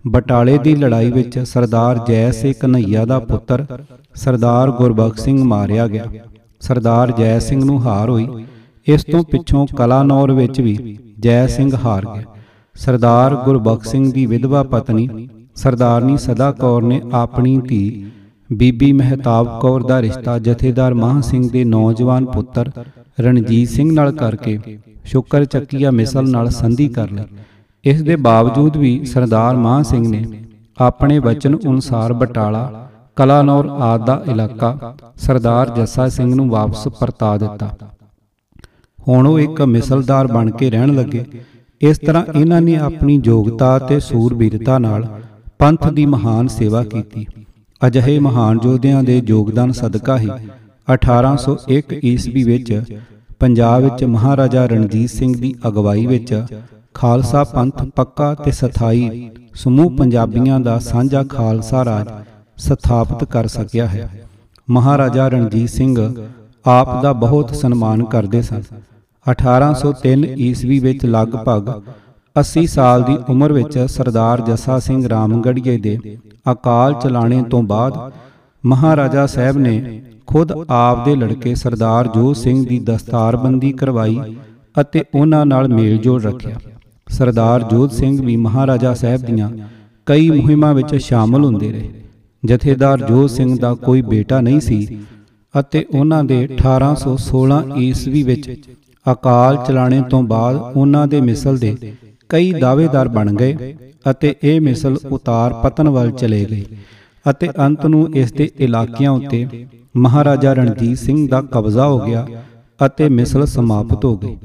ਬਟਾਲੇ 0.08 0.58
ਦੀ 0.58 0.75
ਲੜਾਈ 0.75 1.12
ਵਿੱਚ 1.12 1.39
ਸਰਦਾਰ 1.39 2.06
ਜੈ 2.08 2.29
ਸਿੰਘ 2.32 2.53
ਕਨਈਆ 2.60 3.06
ਦਾ 3.06 3.20
ਪੁੱਤਰ 3.20 3.65
ਸਰਦਾਰ 4.15 4.72
ਗੁਰਬਖਸ਼ 4.72 5.24
ਸਿੰਘ 5.24 5.44
ਮਾਰਿਆ 5.44 5.88
ਗਿਆ। 5.88 6.06
ਸਰਦਾਰ 6.62 7.12
ਜੈ 7.12 7.39
ਸਿੰਘ 7.39 7.63
ਨੂੰ 7.65 7.82
ਹਾਰ 7.84 8.10
ਹੋਈ। 8.10 8.46
ਇਸ 8.88 9.03
ਤੋਂ 9.03 9.24
ਪਿੱਛੋਂ 9.24 9.67
ਕਲਾਨੌਰ 9.67 10.32
ਵਿੱਚ 10.32 10.62
ਵੀ 10.62 10.98
ਜੈ 11.20 11.48
ਸਿੰਘ 11.48 11.72
ਹਾਰ 11.86 12.06
ਗਿਆ 12.06 12.24
ਸਰਦਾਰ 12.75 13.36
ਗੁਰਬਖਸ਼ 13.36 13.89
ਸਿੰਘ 13.89 14.12
ਦੀ 14.13 14.25
ਵਿਧਵਾ 14.25 14.63
ਪਤਨੀ 14.63 15.29
ਸਰਦਾਰਨੀ 15.56 16.17
ਸਦਾ 16.17 16.51
ਕੌਰ 16.51 16.84
ਨੇ 16.84 17.01
ਆਪਣੀ 17.13 17.58
ਧੀ 17.70 18.06
ਬੀਬੀ 18.53 18.91
ਮਹਿਤਾਬ 18.94 19.60
ਕੌਰ 19.62 19.84
ਦਾ 19.84 20.01
ਰਿਸ਼ਤਾ 20.01 20.39
ਜਥੇਦਾਰ 20.39 20.94
ਮਾਹ 20.94 21.22
ਸਿੰਘ 21.22 21.50
ਦੇ 21.50 21.63
ਨੌਜਵਾਨ 21.63 22.25
ਪੁੱਤਰ 22.25 22.72
ਰਣਜੀਤ 23.22 23.70
ਸਿੰਘ 23.70 23.91
ਨਾਲ 23.94 24.12
ਕਰਕੇ 24.12 24.60
ਸ਼ੁਕਰ 25.06 25.46
ਚੱਕੀਆ 25.46 25.91
ਮਿਸਲ 25.91 26.29
ਨਾਲ 26.29 26.50
ਸੰਧੀ 26.50 26.88
ਕਰ 26.88 27.12
ਲਈ। 27.12 27.24
ਇਸ 27.86 28.01
ਦੇ 28.01 28.15
ਬਾਵਜੂਦ 28.15 28.77
ਵੀ 28.77 29.06
ਸਰਦਾਰ 29.06 29.56
ਮਾਹ 29.56 29.84
ਸਿੰਘ 29.84 30.08
ਨੇ 30.08 30.25
ਆਪਣੇ 30.77 31.20
ਵਚਨ 31.20 31.58
ਅਨੁਸਾਰ 31.58 32.13
ਬਟਾਲਾ 32.13 32.89
ਕਲਾਨੌਰ 33.15 33.70
ਆਦ 33.70 34.06
ਦਾ 34.06 34.24
ਇਲਾਕਾ 34.32 34.96
ਸਰਦਾਰ 35.15 35.70
ਜੱਸਾ 35.70 36.10
ਸਿੰਘ 36.10 36.36
ਨੂੰ 36.36 36.50
ਵਾਪਸ 36.50 36.88
ਪਰਤਾ 36.88 37.38
ਦਿੱਤਾ 37.38 37.70
ਹੁਣ 39.07 39.27
ਉਹ 39.27 39.39
ਇੱਕ 39.39 39.61
ਮਿਸਲਦਾਰ 39.61 40.27
ਬਣ 40.27 40.51
ਕੇ 40.51 40.69
ਰਹਿਣ 40.69 40.95
ਲੱਗੇ। 40.95 41.25
ਇਸ 41.81 41.97
ਤਰ੍ਹਾਂ 41.97 42.25
ਇਹਨਾਂ 42.35 42.61
ਨੇ 42.61 42.75
ਆਪਣੀ 42.75 43.21
ਯੋਗਤਾ 43.25 43.79
ਤੇ 43.79 43.99
ਸੂਰਬੀਰਤਾ 43.99 44.77
ਨਾਲ 44.77 45.07
ਪੰਥ 45.59 45.87
ਦੀ 45.87 46.05
ਮਹਾਨ 46.05 46.47
ਸੇਵਾ 46.47 46.83
ਕੀਤੀ। 46.83 47.25
ਅਜਿਹੇ 47.87 48.19
ਮਹਾਨ 48.19 48.59
ਯੋਧਿਆਂ 48.63 49.03
ਦੇ 49.03 49.21
ਯੋਗਦਾਨ 49.27 49.71
ਸਦਕਾ 49.71 50.17
ਹੀ 50.17 50.29
1801 50.87 51.93
ਈਸਵੀ 52.03 52.43
ਵਿੱਚ 52.43 52.83
ਪੰਜਾਬ 53.39 53.83
ਵਿੱਚ 53.83 54.03
ਮਹਾਰਾਜਾ 54.03 54.65
ਰਣਜੀਤ 54.65 55.09
ਸਿੰਘ 55.09 55.33
ਦੀ 55.37 55.53
ਅਗਵਾਈ 55.67 56.05
ਵਿੱਚ 56.05 56.45
ਖਾਲਸਾ 56.93 57.43
ਪੰਥ 57.43 57.83
ਪੱਕਾ 57.95 58.33
ਤੇ 58.33 58.51
ਸਥਾਈ 58.51 59.29
ਸਮੂਹ 59.53 59.91
ਪੰਜਾਬੀਆਂ 59.91 60.59
ਦਾ 60.59 60.79
ਸਾਂਝਾ 60.79 61.23
ਖਾਲਸਾ 61.23 61.85
ਰਾਜ 61.85 62.07
ਸਥਾਪਿਤ 62.57 63.23
ਕਰ 63.23 63.47
ਸਕਿਆ 63.47 63.87
ਹੈ। 63.87 64.23
ਮਹਾਰਾਜਾ 64.69 65.27
ਰਣਜੀਤ 65.27 65.69
ਸਿੰਘ 65.69 66.25
ਆਪ 66.65 67.01
ਦਾ 67.03 67.13
ਬਹੁਤ 67.13 67.55
ਸਨਮਾਨ 67.55 68.03
ਕਰਦੇ 68.03 68.41
ਸਨ। 68.41 68.63
1803 69.31 70.24
ਈਸਵੀ 70.38 70.79
ਵਿੱਚ 70.79 71.05
ਲਗਭਗ 71.05 71.72
80 72.36 72.65
ਸਾਲ 72.65 73.03
ਦੀ 73.03 73.17
ਉਮਰ 73.29 73.53
ਵਿੱਚ 73.53 73.79
ਸਰਦਾਰ 73.79 74.41
ਜੱਸਾ 74.41 74.79
ਸਿੰਘ 74.79 75.10
ਰਾਮਗੜੀਏ 75.10 75.77
ਦੇ 75.77 76.17
ਅਕਾਲ 76.51 76.93
ਚਲਾਣੇ 76.93 77.43
ਤੋਂ 77.43 77.63
ਬਾਅਦ 77.63 78.13
ਮਹਾਰਾਜਾ 78.65 79.25
ਸਾਹਿਬ 79.25 79.57
ਨੇ 79.57 80.01
ਖੁਦ 80.27 80.51
ਆਪ 80.69 81.05
ਦੇ 81.05 81.15
ਲੜਕੇ 81.15 81.55
ਸਰਦਾਰ 81.55 82.07
ਜੋਤ 82.07 82.38
ਸਿੰਘ 82.38 82.67
ਦੀ 82.67 82.79
ਦਸਤਾਰਬੰਦੀ 82.79 83.72
ਕਰਵਾਈ 83.72 84.19
ਅਤੇ 84.81 85.03
ਉਹਨਾਂ 85.15 85.46
ਨਾਲ 85.46 85.67
ਮੇਲਜੋਲ 85.67 86.22
ਰੱਖਿਆ। 86.22 86.60
ਸਰਦਾਰ 87.10 87.63
ਜੋਤ 87.63 87.91
ਸਿੰਘ 87.91 88.25
ਵੀ 88.25 88.36
ਮਹਾਰਾਜਾ 88.38 88.93
ਸਾਹਿਬ 88.93 89.22
ਦੀਆਂ 89.22 89.50
ਕਈ 90.05 90.29
ਮੁਹਿੰਮਾਂ 90.29 90.74
ਵਿੱਚ 90.74 90.96
ਸ਼ਾਮਲ 90.96 91.46
ਹੁੰਦੇ 91.46 91.72
ਰਹੇ। 91.72 91.89
ਜਥੇਦਾਰ 92.46 93.01
ਜੋਤ 93.01 93.29
ਸਿੰਘ 93.29 93.60
ਦਾ 93.60 93.73
ਕੋਈ 93.73 94.01
ਬੇਟਾ 94.01 94.41
ਨਹੀਂ 94.41 94.60
ਸੀ 94.60 94.99
ਅਤੇ 95.60 95.86
ਉਹਨਾਂ 95.95 96.23
ਦੇ 96.23 96.47
1816 96.47 97.62
ਈਸਵੀ 97.78 98.23
ਵਿੱਚ 98.23 98.49
ਅਕਾਲ 99.08 99.58
ਚਲਾਣੇ 99.67 100.02
ਤੋਂ 100.10 100.22
ਬਾਅਦ 100.24 100.56
ਉਹਨਾਂ 100.76 101.08
ਦੇ 101.08 101.22
ਮਿਸਲ 101.22 101.58
ਦੇ 101.58 101.76
ਕਈ 102.30 102.52
ਦਾਅਵੇਦਾਰ 102.54 103.08
ਬਣ 103.08 103.34
ਗਏ 103.36 103.76
ਅਤੇ 104.12 104.34
ਇਹ 104.43 104.60
ਮਿਸਲ 104.62 104.98
ਉਤਾਰ 105.12 105.54
ਪਤਨ 105.63 105.89
ਵੱਲ 105.89 106.12
ਚਲੇ 106.12 106.43
ਗਈ 106.46 106.65
ਅਤੇ 107.26 107.50
ਅੰਤ 107.60 107.86
ਨੂੰ 107.86 108.08
ਇਸ 108.15 108.32
ਦੇ 108.34 108.50
ਇਲਾਕਿਆਂ 108.60 109.12
ਉੱਤੇ 109.12 109.48
ਮਹਾਰਾਜਾ 109.96 110.54
ਰਣਜੀਤ 110.54 110.98
ਸਿੰਘ 110.98 111.28
ਦਾ 111.28 111.41
ਕਬਜ਼ਾ 111.52 111.88
ਹੋ 111.88 112.00
ਗਿਆ 112.00 112.26
ਅਤੇ 112.80 113.10
ਮਿਸਲ 113.10 113.46
ਸਮਾਪਤ 113.46 114.06
ਹੋ 114.06 114.15
ਗਈ 114.17 114.38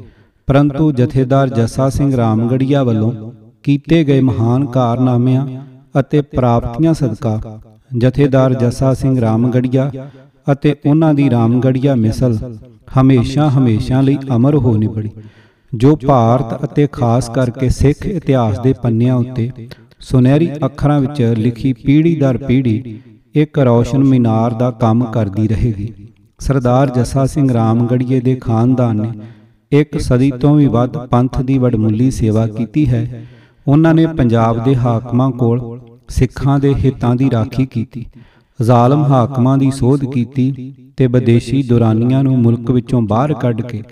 ਪਰੰਤੂ 0.49 0.91
ਜਥੇਦਾਰ 0.93 1.49
ਜੱਸਾ 1.49 1.89
ਸਿੰਘ 1.89 2.17
ਰਾਮਗੜੀਆ 2.17 2.83
ਵੱਲੋਂ 2.83 3.13
ਕੀਤੇ 3.65 4.03
ਗਏ 4.05 4.21
ਮਹਾਨ 4.21 4.65
ਕਾਰਨਾਮਿਆਂ 4.67 5.47
ਅਤੇ 6.01 6.21
ਪ੍ਰਾਪਤੀਆਂ 6.31 6.95
ਸਦਕਾ 6.95 7.61
ਜਥੇਦਾਰ 7.91 8.55
ਜੱਸਾ 8.55 8.93
ਸਿੰਘ 8.95 9.21
ਰਾਮਗੜੀਆ 9.21 9.91
ਅਤੇ 10.53 10.75
ਉਹਨਾਂ 10.87 11.13
ਦੀ 11.15 11.31
ਰਾਮਗੜੀਆ 11.31 11.95
ਮਿਸਲ 11.95 12.39
ਹਮੇਸ਼ਾ 13.01 13.49
ਹਮੇਸ਼ਾ 13.51 14.01
ਲਈ 14.01 14.17
ਅਮਰ 14.37 14.55
ਹੋ 14.55 14.77
ਨਿਬੜੀ 14.77 15.11
ਜੋ 15.75 15.97
ਭਾਰਤ 15.97 16.65
ਅਤੇ 16.65 16.87
ਖਾਸ 16.93 17.29
ਕਰਕੇ 17.29 17.69
ਸਿੱਖ 17.69 18.07
ਇਤਿਹਾਸ 18.07 18.59
ਦੇ 18.59 18.73
ਪੰਨਿਆਂ 18.83 19.15
ਉੱਤੇ 19.15 19.51
ਸੁਨਹਿਰੀ 20.01 20.51
ਅੱਖਰਾਂ 20.65 21.01
ਵਿੱਚ 21.01 21.23
ਲਿਖੀ 21.39 21.73
ਪੀੜ੍ਹੀ 21.73 22.15
ਦਰ 22.17 22.37
ਪੀੜ੍ਹੀ 22.37 23.01
ਇੱਕ 23.35 23.59
ਰੌਸ਼ਨ 23.59 24.05
ਮੀਨਾਰ 24.05 24.55
ਦਾ 24.55 24.71
ਕੰਮ 24.71 25.05
ਕਰਦੀ 25.05 25.49
ਰਹੇਗੀ। 25.49 25.93
ਸਰਦਾਰ 26.39 26.91
ਜੱਸਾ 26.91 27.27
ਸਿੰਘ 27.27 27.53
ਰਾਮਗੜੀਏ 27.53 28.21
ਦੇ 28.21 28.35
ਖਾਨਦਾਨ 28.35 28.97
ਨੇ 28.97 29.13
ਇੱਕ 29.73 29.99
ਸਦੀ 30.01 30.31
ਤੋਂ 30.31 30.55
ਵੀ 30.57 30.67
ਵੱਧ 30.67 30.99
ਪੰਥ 31.07 31.41
ਦੀ 31.43 31.59
ਵਡਮੁੱਲੀ 31.59 32.11
ਸੇਵਾ 32.11 32.47
ਕੀਤੀ 32.47 32.89
ਹੈ। 32.89 33.27
ਉਹਨਾਂ 33.69 33.95
ਨੇ 33.95 34.07
ਪੰਜਾਬ 34.07 34.65
ਦੇ 34.65 34.77
ਹਾਕਮਾਂ 34.77 35.31
ਕੋਲ 35.31 35.81
ਸਿੱਖਾਂ 36.09 36.59
ਦੇ 36.59 36.75
ਹਿੱਤਾਂ 36.75 37.15
ਦੀ 37.17 37.31
ਰਾਖੀ 37.31 37.67
ਕੀਤੀ। 37.67 38.07
ਜ਼ਾਲਮ 38.63 39.03
ਹਾਕਮਾਂ 39.05 39.57
ਦੀ 39.59 39.71
ਸੋਧ 39.71 40.05
ਕੀਤੀ 40.05 40.73
ਤੇ 40.97 41.07
ਵਿਦੇਸ਼ੀ 41.07 41.63
ਦੁਰਾਨੀਆਂ 41.63 42.23
ਨੂੰ 42.25 42.39
ਮੁਲਕ 42.39 42.71
ਵਿੱਚੋਂ 42.71 43.03
ਬਾਹਰ 43.03 43.35
ਕੱਢ 43.35 43.61
ਕੇ 43.61 43.83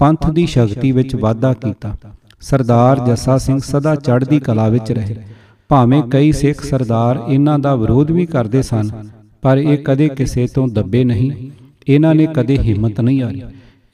ਪੰਥ 0.00 0.30
ਦੀ 0.30 0.46
ਸ਼ਕਤੀ 0.46 0.92
ਵਿੱਚ 0.92 1.14
ਵਾਧਾ 1.16 1.52
ਕੀਤਾ। 1.54 1.94
ਸਰਦਾਰ 2.40 3.06
ਜੱਸਾ 3.06 3.36
ਸਿੰਘ 3.38 3.58
ਸਦਾ 3.58 3.94
ਚੜ੍ਹਦੀ 3.96 4.38
ਕਲਾ 4.40 4.68
ਵਿੱਚ 4.68 4.92
ਰਹੇ। 4.92 5.16
ਭਾਵੇਂ 5.70 6.02
ਕਈ 6.02 6.32
ਸਿੱਖ 6.32 6.62
ਸਰਦਾਰ 6.64 7.22
ਇਹਨਾਂ 7.28 7.58
ਦਾ 7.58 7.74
ਵਿਰੋਧ 7.74 8.10
ਵੀ 8.10 8.26
ਕਰਦੇ 8.26 8.62
ਸਨ, 8.62 8.90
ਪਰ 9.42 9.58
ਇਹ 9.58 9.78
ਕਦੇ 9.78 10.08
ਕਿਸੇ 10.08 10.46
ਤੋਂ 10.46 10.66
ਦੱਬੇ 10.68 11.04
ਨਹੀਂ। 11.04 11.50
ਇਹਨਾਂ 11.88 12.14
ਨੇ 12.14 12.26
ਕਦੇ 12.34 12.58
ਹਿੰਮਤ 12.58 13.00
ਨਹੀਂ 13.00 13.22
ਹਾਰੀ। 13.22 13.42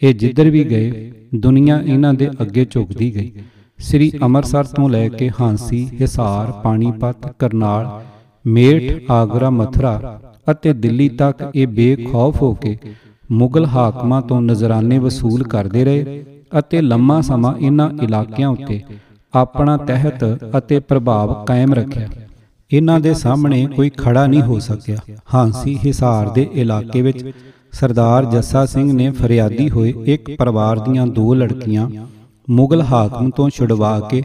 ਇਹ 0.03 0.15
ਜਿੱਧਰ 0.15 0.51
ਵੀ 0.51 0.65
ਗਏ, 0.65 1.13
ਦੁਨੀਆ 1.35 1.81
ਇਹਨਾਂ 1.81 2.13
ਦੇ 2.15 2.29
ਅੱਗੇ 2.43 2.65
ਝੁਕਦੀ 2.65 3.15
ਗਈ। 3.15 3.33
ਸ੍ਰੀ 3.79 4.11
ਅੰਮ੍ਰਿਤਸਰ 4.23 4.65
ਤੋਂ 4.67 4.89
ਲੈ 4.89 5.09
ਕੇ 5.09 5.31
ਹਾਂਸੀ, 5.41 5.89
ਹਿਸਾਰ, 6.01 6.53
ਪਾਣੀਪਤ, 6.65 7.33
ਕਰਨਾਲ 7.39 7.89
ਮੇਠ 8.45 9.11
ਆਗਰਾ, 9.11 9.51
ਮਥੁਰਾ 9.51 10.21
ਅਤੇ 10.51 10.73
ਦਿੱਲੀ 10.73 11.09
ਤੱਕ 11.09 11.51
ਇਹ 11.55 11.67
ਬੇਖੌਫ 11.67 12.43
ਹੋ 12.43 12.53
ਕੇ 12.55 12.77
ਮੁਗਲ 13.33 13.67
ਹਾਕਮਾਂ 13.67 14.23
ਤੋਂ 14.23 14.41
ਨਜ਼ਰਾਨੇ 14.43 14.99
ਵਸੂਲ 14.99 15.43
ਕਰਦੇ 15.43 15.85
ਰਹੇ 15.85 16.25
ਅਤੇ 16.59 16.81
ਲੰਮਾ 16.81 17.21
ਸਮਾਂ 17.21 17.55
ਇਹਨਾਂ 17.59 17.91
ਇਲਾਕਿਆਂ 18.03 18.49
ਉੱਤੇ 18.49 18.81
ਆਪਣਾ 19.35 19.77
ਤਹਿਤ 19.77 20.25
ਅਤੇ 20.59 20.79
ਪ੍ਰਭਾਵ 20.81 21.33
ਕਾਇਮ 21.45 21.75
ਰੱਖਿਆ। 21.75 22.09
ਇਹਨਾਂ 22.71 22.99
ਦੇ 23.01 23.15
ਸਾਹਮਣੇ 23.15 23.67
ਕੋਈ 23.67 23.91
ਖੜਾ 23.91 24.27
ਨਹੀਂ 24.27 24.43
ਹੋ 24.43 24.59
ਸਕਿਆ। 24.59 24.97
ਹਾਂਸੀ 25.35 25.79
ਹਿਸਾਰ 25.85 26.29
ਦੇ 26.29 26.49
ਇਲਾਕੇ 26.53 27.03
ਵਿੱਚ 27.03 27.25
ਸਰਦਾਰ 27.73 28.25
ਜੱਸਾ 28.25 28.65
ਸਿੰਘ 28.67 28.93
ਨੇ 28.93 29.11
ਫਰਿਆਦੀ 29.11 29.71
ਹੋਏ 29.71 29.93
ਇੱਕ 30.07 30.31
ਪਰਿਵਾਰ 30.39 30.79
ਦੀਆਂ 30.79 31.07
ਦੋ 31.07 31.35
ਲੜਕੀਆਂ 31.35 31.89
ਮੁਗਲ 32.51 32.83
ਹਾਕਮ 32.83 33.31
ਤੋਂ 33.31 33.49
ਛੁਡਵਾ 33.51 33.99
ਕੇ 34.01 34.23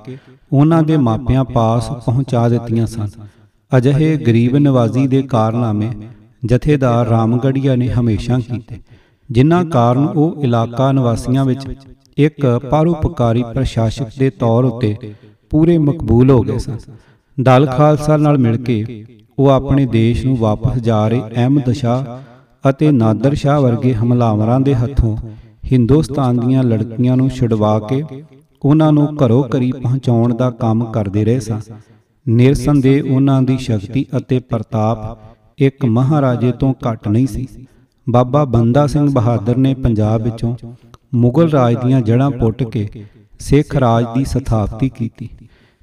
ਉਹਨਾਂ 0.54 0.82
ਦੇ 0.84 0.98
ਮਾਪਿਆਂ 0.98 1.44
ਪਾਸ 1.44 1.90
ਪਹੁੰਚਾ 2.06 2.48
ਦਿੱਤੀਆਂ 2.50 2.86
ਸਨ। 2.88 3.10
ਅਜਿਹੇ 3.78 4.16
ਗਰੀਬ 4.18 4.56
ਨਵਾਜ਼ੀ 4.58 5.08
ਦੇ 5.08 5.22
ਕਾਰਨਾਮੇ 5.22 5.90
ਜਥੇਦਾਰ 6.44 7.08
ਰਾਮਗੜੀਆ 7.08 7.76
ਨੇ 7.76 7.90
ਹਮੇਸ਼ਾ 7.90 8.38
ਕੀਤੇ, 8.40 8.80
ਜਿਨ੍ਹਾਂ 9.30 9.64
ਕਾਰਨ 9.66 10.06
ਉਹ 10.06 10.44
ਇਲਾਕਾ 10.44 10.92
ਨਿਵਾਸੀਆਂ 10.92 11.46
ਵਿੱਚ 11.46 11.68
ਇੱਕ 12.18 12.46
ਪਰਉਪਕਾਰੀ 12.72 13.44
ਪ੍ਰਸ਼ਾਸਕ 13.44 14.20
ਦੇ 14.20 14.30
ਤੌਰ 14.30 14.66
ਉੱਤੇ 14.66 14.96
ਪੂਰੇ 15.52 15.78
ਮਕਬੂਲ 15.78 16.32
ਹੋ 16.32 16.42
ਗਏ 16.42 16.58
ਸਨ। 16.58 16.78
ਦਲ 17.38 17.66
ਖਾਲਸਾ 17.68 18.18
ਨਾਲ 18.18 18.38
ਮਿਲ 18.38 18.58
ਕੇ 18.58 19.06
ਉਹ 19.38 19.50
ਆਪਣੇ 19.50 19.86
ਦੇਸ਼ 19.86 20.26
ਨੂੰ 20.26 20.38
ਵਾਪਸ 20.38 20.78
ਜਾ 20.80 21.08
ਰਹੇ 21.08 21.22
ਅਹਿਮਦ 21.36 21.72
ਸ਼ਾਹ 21.72 22.70
ਅਤੇ 22.70 22.92
ਨਾਦਰ 22.92 23.34
ਸ਼ਾਹ 23.36 23.60
ਵਰਗੇ 23.62 23.94
ਹਮਲਾਵਰਾਂ 23.94 24.60
ਦੇ 24.60 24.76
ਹੱਥੋਂ 24.76 25.16
ਹਿੰਦੁਸਤਾਨ 25.72 26.40
ਦੀਆਂ 26.40 26.64
ਲੜਕੀਆਂ 26.64 27.18
ਨੂੰ 27.18 27.30
ਛੁਡਵਾ 27.30 27.78
ਕੇ 27.80 28.04
ਉਹਨਾਂ 28.62 28.92
ਨੂੰ 28.92 29.08
ਘਰੋ 29.18 29.42
ਘਰੀ 29.56 29.72
ਪਹੁੰਚਾਉਣ 29.72 30.36
ਦਾ 30.36 30.50
ਕੰਮ 30.52 30.84
ਕਰਦੇ 30.92 31.26
ਰਹੇ 31.26 31.40
ਸਨ। 31.40 31.60
ਨਿਰਸੰਦੇਹ 32.28 33.04
ਉਹਨਾਂ 33.14 33.42
ਦੀ 33.42 33.58
ਸ਼ਕਤੀ 33.58 34.06
ਅਤੇ 34.18 34.40
ਪ੍ਰਤਾਪ 34.40 35.18
ਇੱਕ 35.58 35.86
ਮਹਾਰਾਜੇ 35.86 36.52
ਤੋਂ 36.52 36.74
ਘੱਟ 36.88 37.08
ਨਹੀਂ 37.08 37.28
ਸੀ। 37.28 37.48
ਬਾਬਾ 38.10 38.46
ਬੰਦਾ 38.46 38.88
ਸਿੰਘ 38.88 39.10
ਬਹਾਦਰ 39.10 39.58
ਨੇ 39.58 39.74
ਪੰਜਾਬ 39.74 40.22
ਵਿੱਚੋਂ 40.22 40.56
ਮੁਗਲ 41.14 41.50
ਰਾਜ 41.50 41.76
ਦੀਆਂ 41.86 42.02
ਜੜ੍ਹਾਂ 42.02 42.32
ਪੁੱਟ 42.32 42.64
ਕੇ 42.64 42.90
ਸਿੱਖ 43.40 43.76
ਰਾਜ 43.76 44.06
ਦੀ 44.18 44.26
ਸਥਾਪਤੀ 44.26 44.90
ਕੀਤੀ। 44.90 45.30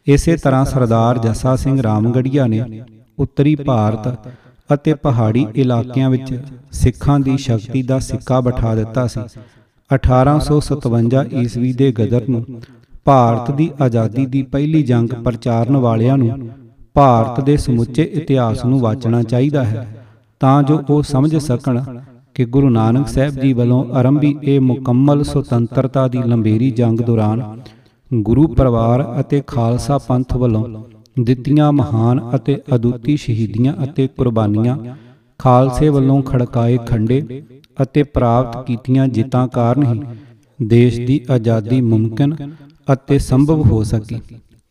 ਇਸੇ 0.06 0.36
ਤਰ੍ਹਾਂ 0.36 0.64
ਸਰਦਾਰ 0.64 1.18
ਜੱਸਾ 1.18 1.56
ਸਿੰਘ 1.56 1.82
ਰਾਮਗੜੀਆ 1.82 2.46
ਨੇ 2.46 2.82
ਉੱਤਰੀ 3.18 3.54
ਭਾਰਤ 3.54 4.28
ਅਤੇ 4.74 4.94
ਪਹਾੜੀ 4.94 5.46
ਇਲਾਕਿਆਂ 5.56 6.10
ਵਿੱਚ 6.10 6.42
ਸਿੱਖਾਂ 6.72 7.20
ਦੀ 7.20 7.36
ਸ਼ਕਤੀ 7.36 7.82
ਦਾ 7.82 7.98
ਸਿੱਕਾ 7.98 8.40
ਬਿਠਾ 8.40 8.74
ਦਿੱਤਾ 8.74 9.06
ਸੀ। 9.06 9.20
1857 9.90 11.24
ਈਸਵੀ 11.34 11.72
ਦੇ 11.72 11.92
ਗਦਰ 11.92 12.28
ਨੂੰ 12.28 12.44
ਭਾਰਤ 13.06 13.50
ਦੀ 13.50 13.70
ਆਜ਼ਾਦੀ 13.80 14.26
ਦੀ 14.26 14.42
ਪਹਿਲੀ 14.42 14.82
ਜੰਗ 14.82 15.08
ਪ੍ਰਚਾਰਨ 15.24 15.76
ਵਾਲਿਆਂ 15.76 16.18
ਨੂੰ 16.18 16.50
ਭਾਰਤ 16.94 17.40
ਦੇ 17.40 17.56
ਸਮੁੱਚੇ 17.56 18.02
ਇਤਿਹਾਸ 18.02 18.64
ਨੂੰ 18.64 18.80
ਵਾਚਣਾ 18.80 19.22
ਚਾਹੀਦਾ 19.22 19.64
ਹੈ 19.64 19.86
ਤਾਂ 20.40 20.62
ਜੋ 20.62 20.82
ਉਹ 20.90 21.02
ਸਮਝ 21.02 21.36
ਸਕਣ 21.36 21.82
ਕਿ 22.34 22.44
ਗੁਰੂ 22.44 22.70
ਨਾਨਕ 22.70 23.08
ਸਾਹਿਬ 23.08 23.34
ਜੀ 23.34 23.52
ਵੱਲੋਂ 23.52 23.84
ਆਰੰਭੀ 23.92 24.34
ਇਹ 24.42 24.60
ਮੁਕੰਮਲ 24.60 25.22
ਸੁਤੰਤਰਤਾ 25.22 26.06
ਦੀ 26.08 26.22
ਲੰਬੇਰੀ 26.26 26.70
ਜੰਗ 26.70 26.98
ਦੌਰਾਨ 26.98 27.42
ਗੁਰੂ 28.10 28.46
ਪਰਿਵਾਰ 28.48 29.04
ਅਤੇ 29.20 29.42
ਖਾਲਸਾ 29.46 29.98
ਪੰਥ 29.98 30.36
ਵੱਲੋਂ 30.36 30.64
ਦਿੱਤੀਆਂ 31.20 31.72
ਮਹਾਨ 31.72 32.20
ਅਤੇ 32.36 32.60
ਅਦੁੱਤੀ 32.74 33.16
ਸ਼ਹੀਦੀਆਂ 33.16 33.72
ਅਤੇ 33.84 34.08
ਕੁਰਬਾਨੀਆਂ, 34.08 34.76
ਖਾਲਸੇ 35.40 35.88
ਵੱਲੋਂ 35.88 36.22
ਖੜਕਾਏ 36.22 36.78
ਖੰਡੇ 36.86 37.42
ਅਤੇ 37.82 38.02
ਪ੍ਰਾਪਤ 38.02 38.66
ਕੀਤੀਆਂ 38.66 39.08
ਜਿੱਤਾਂ 39.08 39.46
ਕਾਰਨ 39.48 39.82
ਹੀ 39.84 40.00
ਦੇਸ਼ 40.66 41.00
ਦੀ 41.00 41.20
ਆਜ਼ਾਦੀ 41.30 41.80
ਮੁਮਕਿਨ 41.80 42.34
ਅਤੇ 42.92 43.18
ਸੰਭਵ 43.18 43.62
ਹੋ 43.62 43.82
ਸਕੀ। 43.82 44.20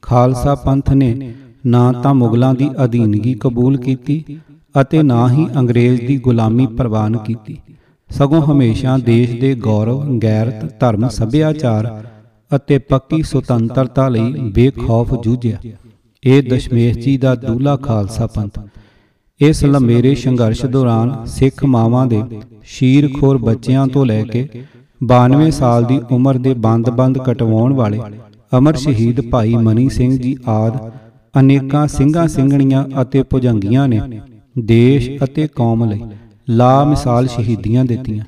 ਖਾਲਸਾ 0.03 0.55
ਪੰਥ 0.55 0.91
ਨੇ 0.91 1.33
ਨਾ 1.65 1.91
ਤਾਂ 1.91 2.13
ਮੁਗਲਾਂ 2.13 2.53
ਦੀ 2.53 2.69
ਅਧੀਨਗੀ 2.83 3.33
ਕਬੂਲ 3.33 3.77
ਕੀਤੀ 3.77 4.23
ਅਤੇ 4.81 5.01
ਨਾ 5.03 5.27
ਹੀ 5.31 5.47
ਅੰਗਰੇਜ਼ 5.57 6.01
ਦੀ 6.01 6.17
ਗੁਲਾਮੀ 6.17 6.65
ਪ੍ਰਵਾਨ 6.67 7.17
ਕੀਤੀ। 7.17 7.57
ਸਗੋਂ 8.09 8.41
ਹਮੇਸ਼ਾ 8.41 8.97
ਦੇਸ਼ 8.97 9.35
ਦੇ 9.41 9.53
ਗੌਰਵ, 9.55 10.17
ਗੈਰਤ, 10.17 10.65
ਧਰਮ, 10.79 11.07
ਸੱਭਿਆਚਾਰ 11.09 12.03
ਅਤੇ 12.55 12.77
ਪੱਕੀ 12.77 13.21
ਸੁਤੰਤਰਤਾ 13.23 14.07
ਲਈ 14.09 14.51
ਬੇਖੌਫ 14.51 15.13
ਜੂਝਿਆ। 15.23 15.57
ਇਹ 16.23 16.43
ਦਸ਼ਮੇਸ਼ 16.43 16.97
ਜੀ 16.97 17.17
ਦਾ 17.17 17.35
ਦੂਲਾ 17.35 17.75
ਖਾਲਸਾ 17.77 18.27
ਪੰਥ। 18.27 18.59
ਇਸ 19.39 19.63
ਲੰਮੇਰੇ 19.65 20.15
ਸੰਘਰਸ਼ 20.15 20.65
ਦੌਰਾਨ 20.65 21.25
ਸਿੱਖ 21.25 21.63
ਮਾਵਾਂ 21.65 22.05
ਦੇ 22.07 22.23
ਸ਼ੀਰਖੋਰ 22.63 23.37
ਬੱਚਿਆਂ 23.37 23.87
ਤੋਂ 23.87 24.05
ਲੈ 24.05 24.23
ਕੇ 24.23 24.47
92 25.01 25.49
ਸਾਲ 25.51 25.85
ਦੀ 25.85 25.99
ਉਮਰ 26.11 26.37
ਦੇ 26.37 26.53
ਬੰਦ-ਬੰਦ 26.53 27.17
ਕਟਵਾਉਣ 27.17 27.73
ਵਾਲੇ 27.73 27.99
ਅਮਰ 28.57 28.75
ਸ਼ਹੀਦ 28.75 29.21
ਭਾਈ 29.29 29.55
ਮਨੀ 29.55 29.87
ਸਿੰਘ 29.89 30.17
ਜੀ 30.17 30.35
ਆਦ 30.47 30.77
ਅਨੇਕਾਂ 31.39 31.87
ਸਿੰਘਾਂ 31.87 32.27
ਸਿੰਘਣੀਆਂ 32.27 32.83
ਅਤੇ 33.01 33.23
ਭੁਜੰਗੀਆਂ 33.23 33.87
ਨੇ 33.87 34.01
ਦੇਸ਼ 34.59 35.09
ਅਤੇ 35.23 35.47
ਕੌਮ 35.55 35.83
ਲਈ 35.89 36.01
ਲਾ 36.49 36.83
ਮਿਸਾਲ 36.83 37.27
ਸ਼ਹੀਦੀਆਂ 37.27 37.85
ਦਿੱਤੀਆਂ। 37.85 38.23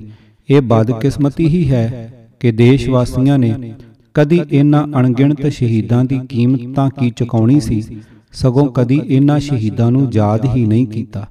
ਇਹ 0.49 0.61
ਬਦਕਿਸਮਤੀ 0.61 1.47
ਹੀ 1.47 1.69
ਹੈ 1.71 1.85
ਕਿ 2.39 2.51
ਦੇਸ਼ 2.51 2.89
ਵਾਸੀਆਂ 2.89 3.37
ਨੇ 3.37 3.73
ਕਦੀ 4.15 4.39
ਇਹਨਾਂ 4.51 4.83
ਅਣਗਿਣਤ 4.99 5.45
ਸ਼ਹੀਦਾਂ 5.47 6.03
ਦੀ 6.05 6.19
ਕੀਮਤ 6.29 6.75
ਤਾਂ 6.75 6.89
ਕੀ 6.89 7.09
ਚੁਕਾਉਣੀ 7.09 7.59
ਸੀ, 7.59 7.81
ਸਗੋਂ 8.33 8.65
ਕਦੀ 8.67 9.01
ਇਹਨਾਂ 9.05 9.39
ਸ਼ਹੀਦਾਂ 9.39 9.91
ਨੂੰ 9.91 10.07
ਯਾਦ 10.13 10.45
ਹੀ 10.55 10.65
ਨਹੀਂ 10.65 10.87
ਕੀਤਾ। 10.87 11.25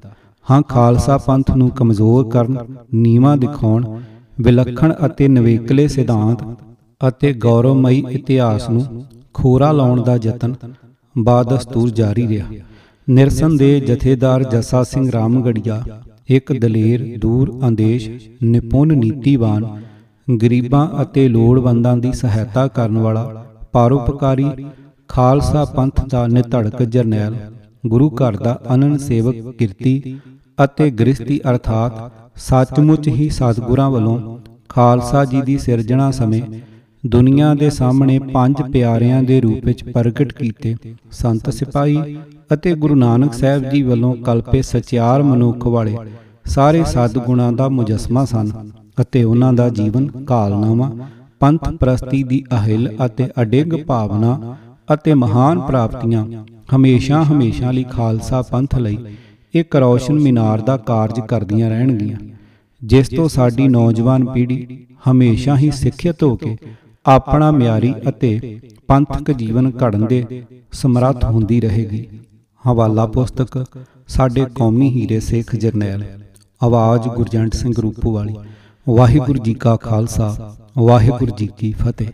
ਹਾਂ, 0.47 0.63
ਖਾਲਸਾ 0.63 1.19
ਪੰਥ 1.19 1.51
ਨੂੰ 1.57 1.71
ਕਮਜ਼ੋਰ 1.71 2.29
ਕਰਨ, 2.29 2.57
ਨੀਵਾ 2.95 3.37
ਦਿਖਾਉਣ 3.37 3.85
ਵਿਲੱਖਣ 4.41 4.93
ਅਤੇ 5.07 5.29
ਨਵੇਕਲੇ 5.29 5.87
ਸਿਧਾਂਤ 5.89 6.43
ਅਤੇ 7.01 7.33
ਗੌਰਵਮਈ 7.33 8.03
ਇਤਿਹਾਸ 8.11 8.69
ਨੂੰ 8.71 9.05
ਖੋਰਾ 9.35 9.71
ਲਾਉਣ 9.73 10.03
ਦਾ 10.03 10.19
ਯਤਨ 10.25 10.55
ਬਾਦਸਤੂਰ 11.17 11.91
ਜਾਰੀ 11.91 12.27
ਰਿਹਾ। 12.29 12.47
ਨਿਰਸਨ 13.09 13.57
ਦੇ 13.57 13.79
ਜਥੇਦਾਰ 13.81 14.43
ਜੱਸਾ 14.45 14.83
ਸਿੰਘ 14.83 15.11
ਰਾਮਗੜੀਆ, 15.13 15.83
ਇੱਕ 16.29 16.53
ਦਲੇਰ, 16.53 17.19
ਦੂਰ 17.19 17.59
ਅੰਦੇਸ਼, 17.69 18.09
ਨਿਪੁੰਨ 18.43 18.97
ਨੀਤੀਵਾਨ, 18.99 19.67
ਗਰੀਬਾਂ 20.29 20.87
ਅਤੇ 21.03 21.29
ਲੋੜਵੰਦਾਂ 21.29 21.97
ਦੀ 21.97 22.13
ਸਹਾਇਤਾ 22.13 22.67
ਕਰਨ 22.69 22.99
ਵਾਲਾ 22.99 23.45
ਪਰਉਪਕਾਰੀ 23.73 24.47
ਖਾਲਸਾ 25.09 25.65
ਪੰਥ 25.65 26.05
ਦਾ 26.09 26.27
ਨਿਧੜਕ 26.27 26.83
ਜਰਨੈਲ, 26.83 27.35
ਗੁਰੂ 27.87 28.11
ਘਰ 28.11 28.37
ਦਾ 28.37 28.59
ਅਨਨ 28.75 28.97
ਸੇਵਕ 28.99 29.55
ਕਿਰਤੀ 29.59 30.19
ਅਤੇ 30.65 30.91
ਗ੍ਰਸਤੀ 30.91 31.41
ਅਰਥਾਤ 31.51 32.11
ਸੱਚਮੁੱਚ 32.37 33.09
ਹੀ 33.09 33.29
ਸਤਿਗੁਰਾਂ 33.29 33.91
ਵੱਲੋਂ 33.91 34.39
ਖਾਲਸਾ 34.69 35.25
ਜੀ 35.25 35.41
ਦੀ 35.43 35.57
ਸਿਰਜਣਾ 35.59 36.11
ਸਮੇਂ 36.11 36.43
ਦੁਨੀਆ 37.07 37.55
ਦੇ 37.55 37.71
ਸਾਹਮਣੇ 37.71 38.19
ਪੰਜ 38.19 38.63
ਪਿਆਰਿਆਂ 38.63 39.23
ਦੇ 39.23 39.41
ਰੂਪ 39.41 39.65
ਵਿੱਚ 39.65 39.85
ਪ੍ਰਗਟ 39.85 40.33
ਕੀਤੇ 40.33 40.75
ਸੰਤ 41.13 41.51
ਸਿਪਾਹੀ 41.51 42.17
ਅਤੇ 42.53 42.75
ਗੁਰੂ 42.75 42.95
ਨਾਨਕ 42.95 43.33
ਸਾਹਿਬ 43.33 43.69
ਜੀ 43.71 43.83
ਵੱਲੋਂ 43.83 44.15
ਕਲਪੇ 44.17 44.63
ਸਚਿਆਰ 44.63 45.23
ਮਨੁੱਖ 45.23 45.67
ਵਾਲੇ 45.67 45.97
ਸਾਰੇ 46.47 46.85
ਸਤਿਗੁਣਾਂ 46.85 47.53
ਦਾ 47.53 47.69
ਮੁਜਸਮਾ 47.69 48.25
ਸਨ 48.25 48.51
ਅਤੇ 49.01 49.23
ਉਹਨਾਂ 49.25 49.53
ਦਾ 49.53 49.69
ਜੀਵਨ 49.69 50.07
ਕਾਲਨਾਮਾ, 50.25 50.91
ਪੰਥ 51.41 51.69
ਪ੍ਰਸਤੀ 51.71 52.23
ਦੀ 52.23 52.43
ਅਹਿਲ 52.53 52.89
ਅਤੇ 53.07 53.29
ਅਡਿੱਗ 53.43 53.75
ਭਾਵਨਾ 53.87 54.57
ਅਤੇ 54.95 55.15
ਮਹਾਨ 55.15 55.61
ਪ੍ਰਾਪਤੀਆਂ 55.61 56.25
ਹਮੇਸ਼ਾ 56.75 57.23
ਹਮੇਸ਼ਾ 57.23 57.71
ਲਈ 57.71 57.85
ਖਾਲਸਾ 57.85 58.43
ਪੰਥ 58.43 58.75
ਲਈ 58.79 58.99
ਇੱਕ 59.55 59.77
ਰੌਸ਼ਨ 59.77 60.19
ਮੀਨਾਰ 60.19 60.61
ਦਾ 60.61 60.77
ਕਾਰਜ 60.77 61.21
ਕਰਦੀਆਂ 61.21 61.69
ਰਹਿਣਗੀਆਂ, 61.71 62.19
ਜਿਸ 62.83 63.09
ਤੋਂ 63.09 63.29
ਸਾਡੀ 63.29 63.67
ਨੌਜਵਾਨ 63.69 64.25
ਪੀੜ੍ਹੀ 64.25 64.87
ਹਮੇਸ਼ਾ 65.09 65.57
ਹੀ 65.57 65.71
ਸਿੱਖਿਅਤ 65.71 66.23
ਹੋ 66.23 66.37
ਕੇ 66.37 66.57
ਆਪਣਾ 67.07 67.51
ਮਿਆਰੀ 67.51 67.93
ਅਤੇ 68.09 68.59
ਪੰਥਕ 68.89 69.31
ਜੀਵਨ 69.33 69.71
ਘੜਨ 69.83 70.07
ਦੇ 70.07 70.43
ਸਮਰੱਥ 70.73 71.25
ਹੁੰਦੀ 71.25 71.61
ਰਹੇਗੀ। 71.61 72.07
ਹਵਾਲਾ 72.65 73.07
ਪੁਸਤਕ, 73.07 73.65
ਸਾਡੇ 74.09 74.45
ਕੌਮੀ 74.55 74.91
ਹੀਰੇ 74.91 75.21
ਸਿੱਖ 75.21 75.55
ਜਰਨੈਲ, 75.57 76.05
ਆਵਾਜ਼ 76.61 77.09
ਗੁਰਜੰਟ 77.09 77.55
ਸਿੰਘ 77.55 77.75
ਰੂਪੋ 77.79 78.13
ਵਾਲੀ 78.13 78.37
ਵਾਹਿਗੁਰੂ 78.87 79.39
ਜੀ 79.39 79.55
ਕਾ 79.55 79.77
ਖਾਲਸਾ, 79.77 80.57
ਵਾਹਿਗੁਰੂ 80.79 81.37
ਜੀ 81.37 81.49
ਕੀ 81.59 81.73
ਫਤਿਹ। 81.73 82.09